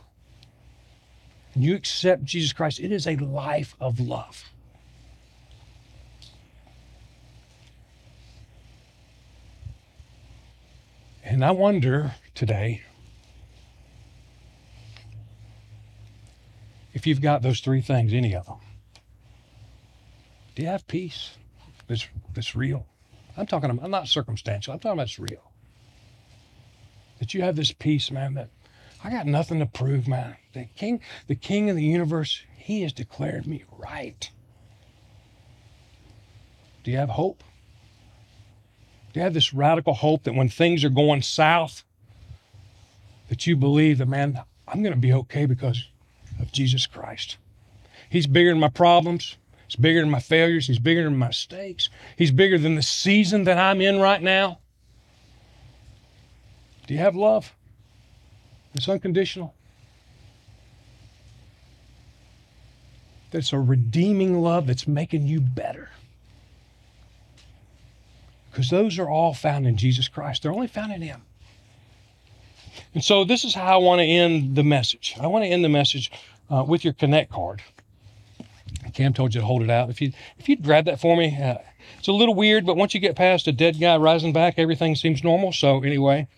And 1.54 1.64
you 1.64 1.74
accept 1.74 2.24
Jesus 2.24 2.52
Christ. 2.52 2.80
It 2.80 2.92
is 2.92 3.06
a 3.06 3.16
life 3.16 3.74
of 3.80 4.00
love. 4.00 4.44
And 11.24 11.44
I 11.44 11.50
wonder 11.50 12.14
today 12.34 12.82
if 16.92 17.06
you've 17.06 17.20
got 17.20 17.42
those 17.42 17.60
three 17.60 17.80
things, 17.80 18.12
any 18.12 18.34
of 18.34 18.46
them. 18.46 18.58
Do 20.54 20.62
you 20.62 20.68
have 20.68 20.86
peace 20.86 21.36
that's, 21.88 22.06
that's 22.34 22.54
real? 22.54 22.86
I'm 23.36 23.46
talking, 23.46 23.70
I'm 23.70 23.90
not 23.90 24.08
circumstantial. 24.08 24.74
I'm 24.74 24.78
talking 24.78 24.98
about 24.98 25.08
it's 25.08 25.18
real. 25.18 25.50
That 27.18 27.34
you 27.34 27.42
have 27.42 27.56
this 27.56 27.72
peace, 27.72 28.10
man, 28.10 28.34
that 28.34 28.50
I 29.02 29.10
got 29.10 29.26
nothing 29.26 29.58
to 29.60 29.66
prove, 29.66 30.06
man. 30.06 30.36
The 30.52 30.66
king, 30.76 31.00
the 31.26 31.34
king 31.34 31.70
of 31.70 31.76
the 31.76 31.84
universe, 31.84 32.42
he 32.56 32.82
has 32.82 32.92
declared 32.92 33.46
me 33.46 33.64
right. 33.76 34.30
Do 36.84 36.90
you 36.90 36.98
have 36.98 37.10
hope? 37.10 37.42
Do 39.12 39.20
you 39.20 39.24
have 39.24 39.34
this 39.34 39.54
radical 39.54 39.94
hope 39.94 40.24
that 40.24 40.34
when 40.34 40.48
things 40.48 40.84
are 40.84 40.90
going 40.90 41.22
south, 41.22 41.84
that 43.28 43.46
you 43.46 43.56
believe 43.56 43.98
that, 43.98 44.08
man, 44.08 44.40
I'm 44.66 44.82
going 44.82 44.94
to 44.94 45.00
be 45.00 45.12
okay 45.12 45.46
because 45.46 45.88
of 46.40 46.52
Jesus 46.52 46.86
Christ? 46.86 47.36
He's 48.10 48.26
bigger 48.26 48.50
than 48.50 48.60
my 48.60 48.68
problems. 48.68 49.36
He's 49.72 49.80
bigger 49.80 50.00
than 50.00 50.11
my 50.11 50.20
failures. 50.20 50.66
He's 50.66 50.78
bigger 50.78 51.04
than 51.04 51.16
my 51.16 51.28
mistakes. 51.28 51.88
He's 52.18 52.30
bigger 52.30 52.58
than 52.58 52.74
the 52.74 52.82
season 52.82 53.44
that 53.44 53.56
I'm 53.56 53.80
in 53.80 54.00
right 54.00 54.20
now. 54.20 54.58
Do 56.87 56.92
you 56.92 57.00
have 57.00 57.16
love? 57.16 57.54
It's 58.74 58.87
unconditional. 58.87 59.54
That's 63.30 63.54
a 63.54 63.58
redeeming 63.58 64.42
love 64.42 64.66
that's 64.66 64.87
making 64.87 65.26
you 65.26 65.40
better. 65.40 65.88
Because 68.50 68.68
those 68.68 68.98
are 68.98 69.08
all 69.08 69.32
found 69.32 69.66
in 69.66 69.78
Jesus 69.78 70.06
Christ. 70.06 70.42
They're 70.42 70.52
only 70.52 70.66
found 70.66 70.92
in 70.92 71.00
Him. 71.00 71.22
And 72.92 73.02
so 73.02 73.24
this 73.24 73.42
is 73.42 73.54
how 73.54 73.72
I 73.72 73.76
want 73.82 74.00
to 74.00 74.04
end 74.04 74.54
the 74.54 74.64
message. 74.64 75.16
I 75.18 75.28
want 75.28 75.46
to 75.46 75.48
end 75.48 75.64
the 75.64 75.70
message 75.70 76.12
uh, 76.50 76.62
with 76.62 76.85
your 76.85 76.92
Connect 76.92 77.32
card. 77.32 77.62
Cam 78.92 79.12
told 79.12 79.35
you 79.35 79.40
to 79.40 79.46
hold 79.46 79.62
it 79.62 79.70
out. 79.70 79.90
If 79.90 80.00
you 80.00 80.12
if 80.38 80.48
you'd 80.48 80.62
grab 80.62 80.85
that 80.87 81.00
for 81.00 81.16
me, 81.16 81.37
uh, 81.40 81.59
it's 81.98 82.09
a 82.09 82.12
little 82.12 82.35
weird, 82.35 82.66
but 82.66 82.76
once 82.76 82.94
you 82.94 83.00
get 83.00 83.16
past 83.16 83.46
a 83.48 83.52
dead 83.52 83.81
guy 83.81 83.96
rising 83.96 84.33
back, 84.33 84.55
everything 84.59 84.94
seems 84.94 85.24
normal. 85.24 85.52
So 85.52 85.83
anyway, 85.83 86.28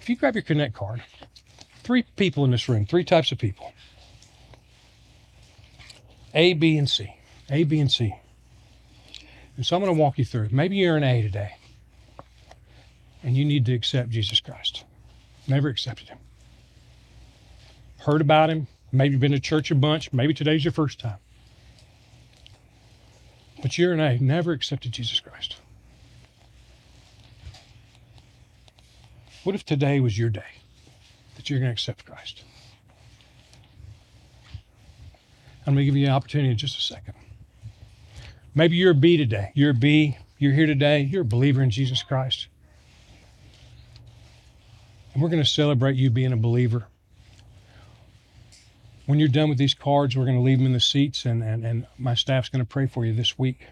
if 0.00 0.08
you 0.08 0.16
grab 0.16 0.34
your 0.34 0.42
Connect 0.42 0.74
card, 0.74 1.02
three 1.82 2.04
people 2.16 2.44
in 2.44 2.50
this 2.50 2.68
room, 2.68 2.86
three 2.86 3.04
types 3.04 3.32
of 3.32 3.38
people. 3.38 3.72
A, 6.34 6.52
B, 6.52 6.76
and 6.76 6.88
C. 6.88 7.16
A, 7.50 7.64
B, 7.64 7.80
and 7.80 7.90
C. 7.90 8.14
And 9.56 9.64
so 9.64 9.74
I'm 9.74 9.82
going 9.82 9.94
to 9.94 10.00
walk 10.00 10.18
you 10.18 10.24
through. 10.24 10.48
Maybe 10.52 10.76
you're 10.76 10.96
an 10.96 11.02
A 11.02 11.22
today, 11.22 11.56
and 13.22 13.36
you 13.36 13.44
need 13.44 13.64
to 13.66 13.74
accept 13.74 14.10
Jesus 14.10 14.40
Christ. 14.40 14.84
Never 15.48 15.68
accepted 15.68 16.08
him. 16.08 16.18
Heard 17.98 18.20
about 18.20 18.50
him, 18.50 18.66
Maybe 18.96 19.12
you've 19.12 19.20
been 19.20 19.32
to 19.32 19.40
church 19.40 19.70
a 19.70 19.74
bunch. 19.74 20.12
Maybe 20.12 20.32
today's 20.32 20.64
your 20.64 20.72
first 20.72 20.98
time. 20.98 21.18
But 23.60 23.76
you 23.76 23.92
and 23.92 24.00
I 24.00 24.16
never 24.20 24.52
accepted 24.52 24.92
Jesus 24.92 25.20
Christ. 25.20 25.56
What 29.44 29.54
if 29.54 29.64
today 29.64 30.00
was 30.00 30.18
your 30.18 30.30
day 30.30 30.40
that 31.36 31.50
you're 31.50 31.58
going 31.58 31.68
to 31.68 31.72
accept 31.72 32.06
Christ? 32.06 32.42
I'm 35.66 35.74
going 35.74 35.78
to 35.78 35.84
give 35.84 35.96
you 35.96 36.06
an 36.06 36.12
opportunity 36.12 36.50
in 36.50 36.56
just 36.56 36.78
a 36.78 36.82
second. 36.82 37.14
Maybe 38.54 38.76
you're 38.76 38.92
a 38.92 38.94
B 38.94 39.16
today. 39.16 39.52
You're 39.54 39.70
a 39.70 39.74
B. 39.74 40.16
You're 40.38 40.52
here 40.52 40.66
today. 40.66 41.00
You're 41.00 41.22
a 41.22 41.26
believer 41.26 41.62
in 41.62 41.70
Jesus 41.70 42.02
Christ. 42.02 42.46
And 45.12 45.22
we're 45.22 45.28
going 45.28 45.42
to 45.42 45.48
celebrate 45.48 45.96
you 45.96 46.08
being 46.08 46.32
a 46.32 46.36
believer 46.36 46.86
When 49.06 49.18
you're 49.20 49.28
done 49.28 49.48
with 49.48 49.58
these 49.58 49.74
cards, 49.74 50.16
we're 50.16 50.24
going 50.24 50.36
to 50.36 50.42
leave 50.42 50.58
them 50.58 50.66
in 50.66 50.72
the 50.72 50.80
seats, 50.80 51.24
and, 51.24 51.42
and, 51.42 51.64
and 51.64 51.86
my 51.96 52.14
staff's 52.14 52.48
going 52.48 52.64
to 52.64 52.68
pray 52.68 52.86
for 52.86 53.04
you 53.04 53.12
this 53.12 53.38
week. 53.38 53.66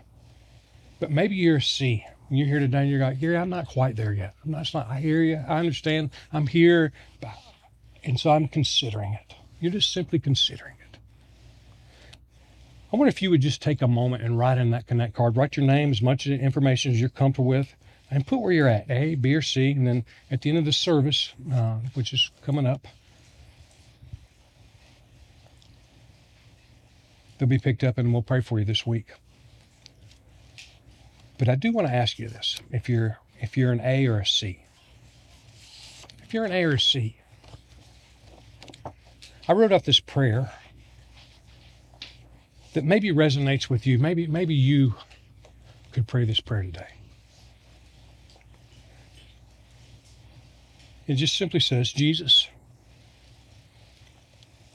But 1.01 1.11
maybe 1.11 1.35
you're 1.35 1.57
a 1.57 1.63
C. 1.63 2.07
And 2.29 2.39
you're 2.39 2.49
here 2.49 2.61
today 2.61 2.79
and 2.83 2.91
you're 2.91 3.01
like, 3.01 3.21
Gary, 3.21 3.37
I'm 3.37 3.51
not 3.51 3.67
quite 3.67 3.97
there 3.97 4.13
yet. 4.13 4.35
I'm 4.45 4.53
not, 4.53 4.73
not, 4.73 4.89
I 4.89 5.01
hear 5.01 5.23
you. 5.23 5.43
I 5.47 5.59
understand. 5.59 6.11
I'm 6.33 6.47
here. 6.47 6.93
And 8.03 8.19
so 8.19 8.31
I'm 8.31 8.49
considering 8.49 9.13
it. 9.13 9.35
You're 9.61 9.73
just 9.73 9.93
simply 9.93 10.19
considering 10.19 10.77
it. 10.91 10.99
I 12.93 12.97
wonder 12.97 13.09
if 13.09 13.21
you 13.21 13.31
would 13.31 13.41
just 13.41 13.61
take 13.61 13.83
a 13.83 13.89
moment 13.89 14.23
and 14.23 14.39
write 14.39 14.57
in 14.59 14.71
that 14.71 14.87
connect 14.87 15.15
card, 15.15 15.37
write 15.37 15.57
your 15.57 15.67
name, 15.67 15.91
as 15.91 16.01
much 16.01 16.27
information 16.27 16.93
as 16.93 17.01
you're 17.01 17.09
comfortable 17.09 17.49
with, 17.49 17.75
and 18.11 18.27
put 18.27 18.41
where 18.41 18.53
you're 18.53 18.69
at, 18.69 18.91
A, 18.91 19.17
B, 19.17 19.35
or 19.35 19.43
C. 19.43 19.73
And 19.73 19.87
then 19.87 20.05
at 20.31 20.43
the 20.43 20.51
end 20.51 20.59
of 20.59 20.65
the 20.65 20.73
service, 20.73 21.35
uh, 21.53 21.79
which 21.95 22.13
is 22.13 22.31
coming 22.43 22.67
up, 22.67 22.87
they'll 27.39 27.49
be 27.49 27.59
picked 27.59 27.85
up 27.85 27.99
and 27.99 28.13
we'll 28.13 28.23
pray 28.23 28.41
for 28.41 28.59
you 28.59 28.65
this 28.65 28.87
week. 28.87 29.13
But 31.39 31.49
I 31.49 31.57
do 31.57 31.73
want 31.73 31.89
to 31.89 31.95
ask 31.95 32.19
you 32.19 32.29
this: 32.29 32.61
if 32.71 32.89
you're 32.89 33.19
if 33.41 33.57
you're 33.57 33.73
an 33.73 33.81
A 33.81 34.07
or 34.07 34.19
a 34.19 34.27
C, 34.27 34.61
if 36.23 36.33
you're 36.33 36.45
an 36.45 36.53
A 36.53 36.65
or 36.65 36.75
a 36.75 36.81
C, 36.81 37.17
I 39.49 39.53
wrote 39.53 39.73
up 39.73 39.85
this 39.85 40.01
prayer 40.01 40.53
that 42.75 42.85
maybe 42.85 43.11
resonates 43.11 43.69
with 43.69 43.87
you. 43.87 43.99
Maybe 43.99 44.27
maybe 44.27 44.55
you 44.55 44.95
could 45.93 46.07
pray 46.07 46.25
this 46.25 46.41
prayer 46.41 46.63
today. 46.63 46.89
It 51.07 51.15
just 51.17 51.37
simply 51.37 51.61
says, 51.61 51.93
Jesus, 51.93 52.49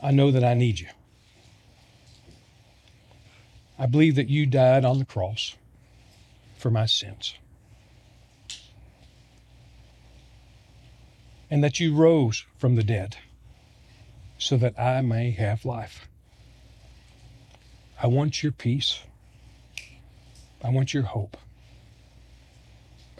I 0.01 0.11
know 0.11 0.29
that 0.31 0.43
I 0.43 0.53
need 0.53 0.79
you. 0.79 0.87
I 3.81 3.85
believe 3.85 4.15
that 4.15 4.27
you 4.27 4.45
died 4.45 4.83
on 4.83 4.99
the 4.99 5.05
cross 5.05 5.55
for 6.57 6.69
my 6.69 6.85
sins. 6.85 7.33
And 11.49 11.63
that 11.63 11.79
you 11.79 11.95
rose 11.95 12.45
from 12.57 12.75
the 12.75 12.83
dead 12.83 13.15
so 14.37 14.57
that 14.57 14.77
I 14.77 14.99
may 14.99 15.31
have 15.31 15.63
life. 15.63 16.09
I 18.01 18.07
want 18.07 18.43
your 18.43 18.51
peace. 18.51 18.99
I 20.61 20.69
want 20.69 20.93
your 20.93 21.03
hope. 21.03 21.37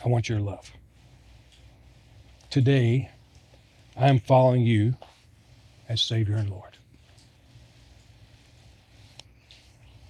I 0.04 0.10
want 0.10 0.28
your 0.28 0.40
love. 0.40 0.72
Today, 2.50 3.12
I 3.96 4.10
am 4.10 4.20
following 4.20 4.62
you 4.62 4.96
as 5.88 6.02
Savior 6.02 6.36
and 6.36 6.50
Lord. 6.50 6.69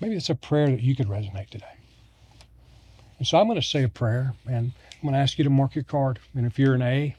Maybe 0.01 0.15
it's 0.15 0.29
a 0.29 0.35
prayer 0.35 0.67
that 0.67 0.81
you 0.81 0.95
could 0.95 1.07
resonate 1.07 1.49
today. 1.49 1.65
And 3.17 3.27
so 3.27 3.37
I'm 3.37 3.47
going 3.47 3.59
to 3.59 3.67
say 3.67 3.83
a 3.83 3.89
prayer 3.89 4.33
and 4.47 4.71
I'm 4.93 5.01
going 5.01 5.13
to 5.13 5.19
ask 5.19 5.37
you 5.37 5.43
to 5.43 5.49
mark 5.49 5.75
your 5.75 5.83
card. 5.83 6.19
And 6.35 6.45
if 6.45 6.57
you're 6.57 6.73
an 6.73 6.81
A, 6.81 7.15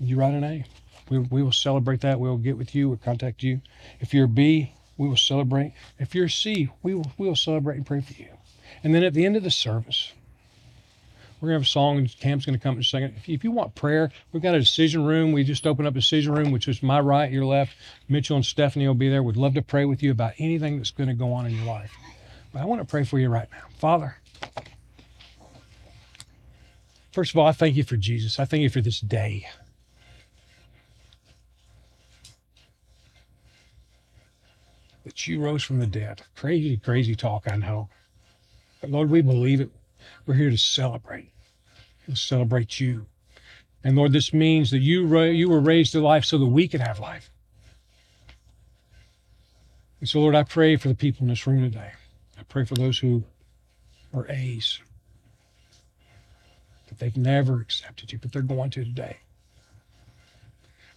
you 0.00 0.16
write 0.16 0.34
an 0.34 0.44
A. 0.44 0.64
We, 1.10 1.18
we 1.18 1.42
will 1.42 1.52
celebrate 1.52 2.00
that. 2.00 2.18
We'll 2.18 2.38
get 2.38 2.56
with 2.56 2.74
you. 2.74 2.88
We'll 2.88 2.98
contact 2.98 3.42
you. 3.42 3.60
If 4.00 4.14
you're 4.14 4.24
a 4.24 4.28
B, 4.28 4.72
we 4.96 5.08
will 5.08 5.16
celebrate. 5.16 5.74
If 5.98 6.14
you're 6.14 6.26
a 6.26 6.30
C, 6.30 6.70
we 6.82 6.94
will, 6.94 7.12
we 7.18 7.28
will 7.28 7.36
celebrate 7.36 7.76
and 7.76 7.86
pray 7.86 8.00
for 8.00 8.14
you. 8.14 8.28
And 8.82 8.94
then 8.94 9.02
at 9.02 9.12
the 9.12 9.26
end 9.26 9.36
of 9.36 9.42
the 9.42 9.50
service, 9.50 10.12
we're 11.40 11.48
going 11.48 11.56
to 11.56 11.64
have 11.64 11.66
a 11.66 11.70
song, 11.70 11.98
and 11.98 12.20
Cam's 12.20 12.46
going 12.46 12.56
to 12.56 12.62
come 12.62 12.74
in 12.74 12.80
a 12.80 12.84
second. 12.84 13.14
If 13.16 13.28
if 13.28 13.42
you 13.42 13.50
want 13.50 13.74
prayer, 13.74 14.12
we've 14.30 14.42
got 14.42 14.54
a 14.54 14.60
decision 14.60 15.04
room. 15.04 15.32
We 15.32 15.42
just 15.42 15.66
opened 15.66 15.88
up 15.88 15.94
a 15.94 15.98
decision 15.98 16.32
room, 16.32 16.52
which 16.52 16.68
is 16.68 16.84
my 16.84 17.00
right, 17.00 17.32
your 17.32 17.44
left. 17.44 17.74
Mitchell 18.08 18.36
and 18.36 18.46
Stephanie 18.46 18.86
will 18.86 18.94
be 18.94 19.08
there. 19.08 19.24
We'd 19.24 19.36
love 19.36 19.54
to 19.54 19.62
pray 19.62 19.84
with 19.84 20.04
you 20.04 20.12
about 20.12 20.34
anything 20.38 20.76
that's 20.76 20.92
going 20.92 21.08
to 21.08 21.14
go 21.14 21.32
on 21.32 21.46
in 21.46 21.56
your 21.56 21.64
life. 21.64 21.92
But 22.52 22.62
I 22.62 22.64
want 22.66 22.80
to 22.80 22.86
pray 22.86 23.04
for 23.04 23.18
you 23.18 23.28
right 23.28 23.48
now. 23.50 23.64
Father, 23.78 24.16
first 27.12 27.32
of 27.32 27.38
all, 27.38 27.46
I 27.46 27.52
thank 27.52 27.76
you 27.76 27.84
for 27.84 27.96
Jesus. 27.96 28.38
I 28.38 28.44
thank 28.44 28.62
you 28.62 28.70
for 28.70 28.80
this 28.80 29.00
day. 29.00 29.46
That 35.04 35.26
you 35.26 35.40
rose 35.40 35.62
from 35.62 35.80
the 35.80 35.86
dead. 35.86 36.22
Crazy, 36.36 36.76
crazy 36.76 37.14
talk, 37.14 37.50
I 37.50 37.56
know. 37.56 37.88
But 38.80 38.90
Lord, 38.90 39.10
we 39.10 39.22
believe 39.22 39.60
it. 39.60 39.70
We're 40.26 40.34
here 40.34 40.50
to 40.50 40.58
celebrate 40.58 41.32
and 42.06 42.16
celebrate 42.18 42.78
you. 42.80 43.06
And 43.82 43.96
Lord, 43.96 44.12
this 44.12 44.32
means 44.32 44.70
that 44.70 44.78
you, 44.78 45.06
ra- 45.06 45.22
you 45.22 45.48
were 45.48 45.60
raised 45.60 45.92
to 45.92 46.00
life 46.00 46.24
so 46.24 46.38
that 46.38 46.46
we 46.46 46.68
could 46.68 46.80
have 46.80 47.00
life. 47.00 47.30
And 50.00 50.08
so, 50.08 50.20
Lord, 50.20 50.34
I 50.34 50.42
pray 50.42 50.76
for 50.76 50.88
the 50.88 50.94
people 50.94 51.22
in 51.22 51.28
this 51.28 51.46
room 51.46 51.62
today. 51.62 51.92
I 52.42 52.44
pray 52.48 52.64
for 52.64 52.74
those 52.74 52.98
who 52.98 53.22
are 54.12 54.28
A's, 54.28 54.80
that 56.88 56.98
they've 56.98 57.16
never 57.16 57.60
accepted 57.60 58.10
you, 58.10 58.18
but 58.18 58.32
they're 58.32 58.42
going 58.42 58.70
to 58.70 58.82
today. 58.82 59.18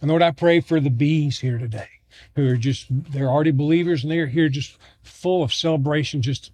And 0.00 0.10
Lord, 0.10 0.22
I 0.22 0.32
pray 0.32 0.58
for 0.58 0.80
the 0.80 0.90
B's 0.90 1.38
here 1.38 1.56
today 1.56 1.86
who 2.34 2.48
are 2.48 2.56
just, 2.56 2.86
they're 2.90 3.30
already 3.30 3.52
believers 3.52 4.02
and 4.02 4.10
they're 4.10 4.26
here 4.26 4.48
just 4.48 4.76
full 5.04 5.44
of 5.44 5.54
celebration, 5.54 6.20
just 6.20 6.50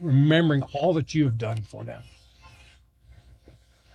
remembering 0.00 0.64
all 0.72 0.92
that 0.94 1.14
you 1.14 1.22
have 1.26 1.38
done 1.38 1.62
for 1.62 1.84
them. 1.84 2.02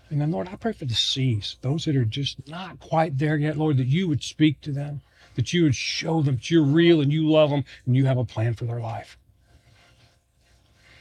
And 0.10 0.22
then, 0.22 0.32
Lord, 0.32 0.48
I 0.48 0.56
pray 0.56 0.72
for 0.72 0.86
the 0.86 0.96
C's, 0.96 1.58
those 1.60 1.84
that 1.84 1.98
are 1.98 2.06
just 2.06 2.48
not 2.48 2.80
quite 2.80 3.18
there 3.18 3.36
yet, 3.36 3.58
Lord, 3.58 3.76
that 3.76 3.88
you 3.88 4.08
would 4.08 4.24
speak 4.24 4.62
to 4.62 4.72
them, 4.72 5.02
that 5.36 5.52
you 5.52 5.64
would 5.64 5.76
show 5.76 6.22
them 6.22 6.36
that 6.36 6.50
you're 6.50 6.64
real 6.64 7.02
and 7.02 7.12
you 7.12 7.30
love 7.30 7.50
them 7.50 7.66
and 7.86 7.98
you 7.98 8.06
have 8.06 8.18
a 8.18 8.24
plan 8.24 8.54
for 8.54 8.64
their 8.64 8.80
life. 8.80 9.18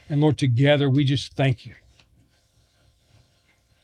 And 0.09 0.21
Lord, 0.21 0.37
together 0.37 0.89
we 0.89 1.03
just 1.03 1.33
thank 1.33 1.65
you. 1.65 1.75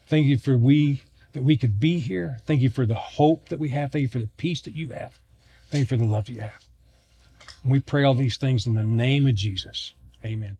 Thank 0.07 0.25
you 0.25 0.37
for 0.37 0.57
we 0.57 1.03
that 1.33 1.43
we 1.43 1.57
could 1.57 1.79
be 1.79 1.99
here. 1.99 2.39
Thank 2.45 2.61
you 2.61 2.69
for 2.69 2.85
the 2.85 2.95
hope 2.95 3.49
that 3.49 3.59
we 3.59 3.69
have. 3.69 3.91
Thank 3.91 4.03
you 4.03 4.07
for 4.07 4.19
the 4.19 4.29
peace 4.37 4.61
that 4.61 4.75
you 4.75 4.89
have. 4.89 5.19
Thank 5.69 5.81
you 5.81 5.97
for 5.97 5.97
the 5.97 6.09
love 6.09 6.29
you 6.29 6.41
have. 6.41 6.65
And 7.63 7.71
we 7.71 7.79
pray 7.79 8.03
all 8.03 8.13
these 8.13 8.37
things 8.37 8.65
in 8.65 8.73
the 8.73 8.83
name 8.83 9.27
of 9.27 9.35
Jesus. 9.35 9.93
Amen. 10.23 10.57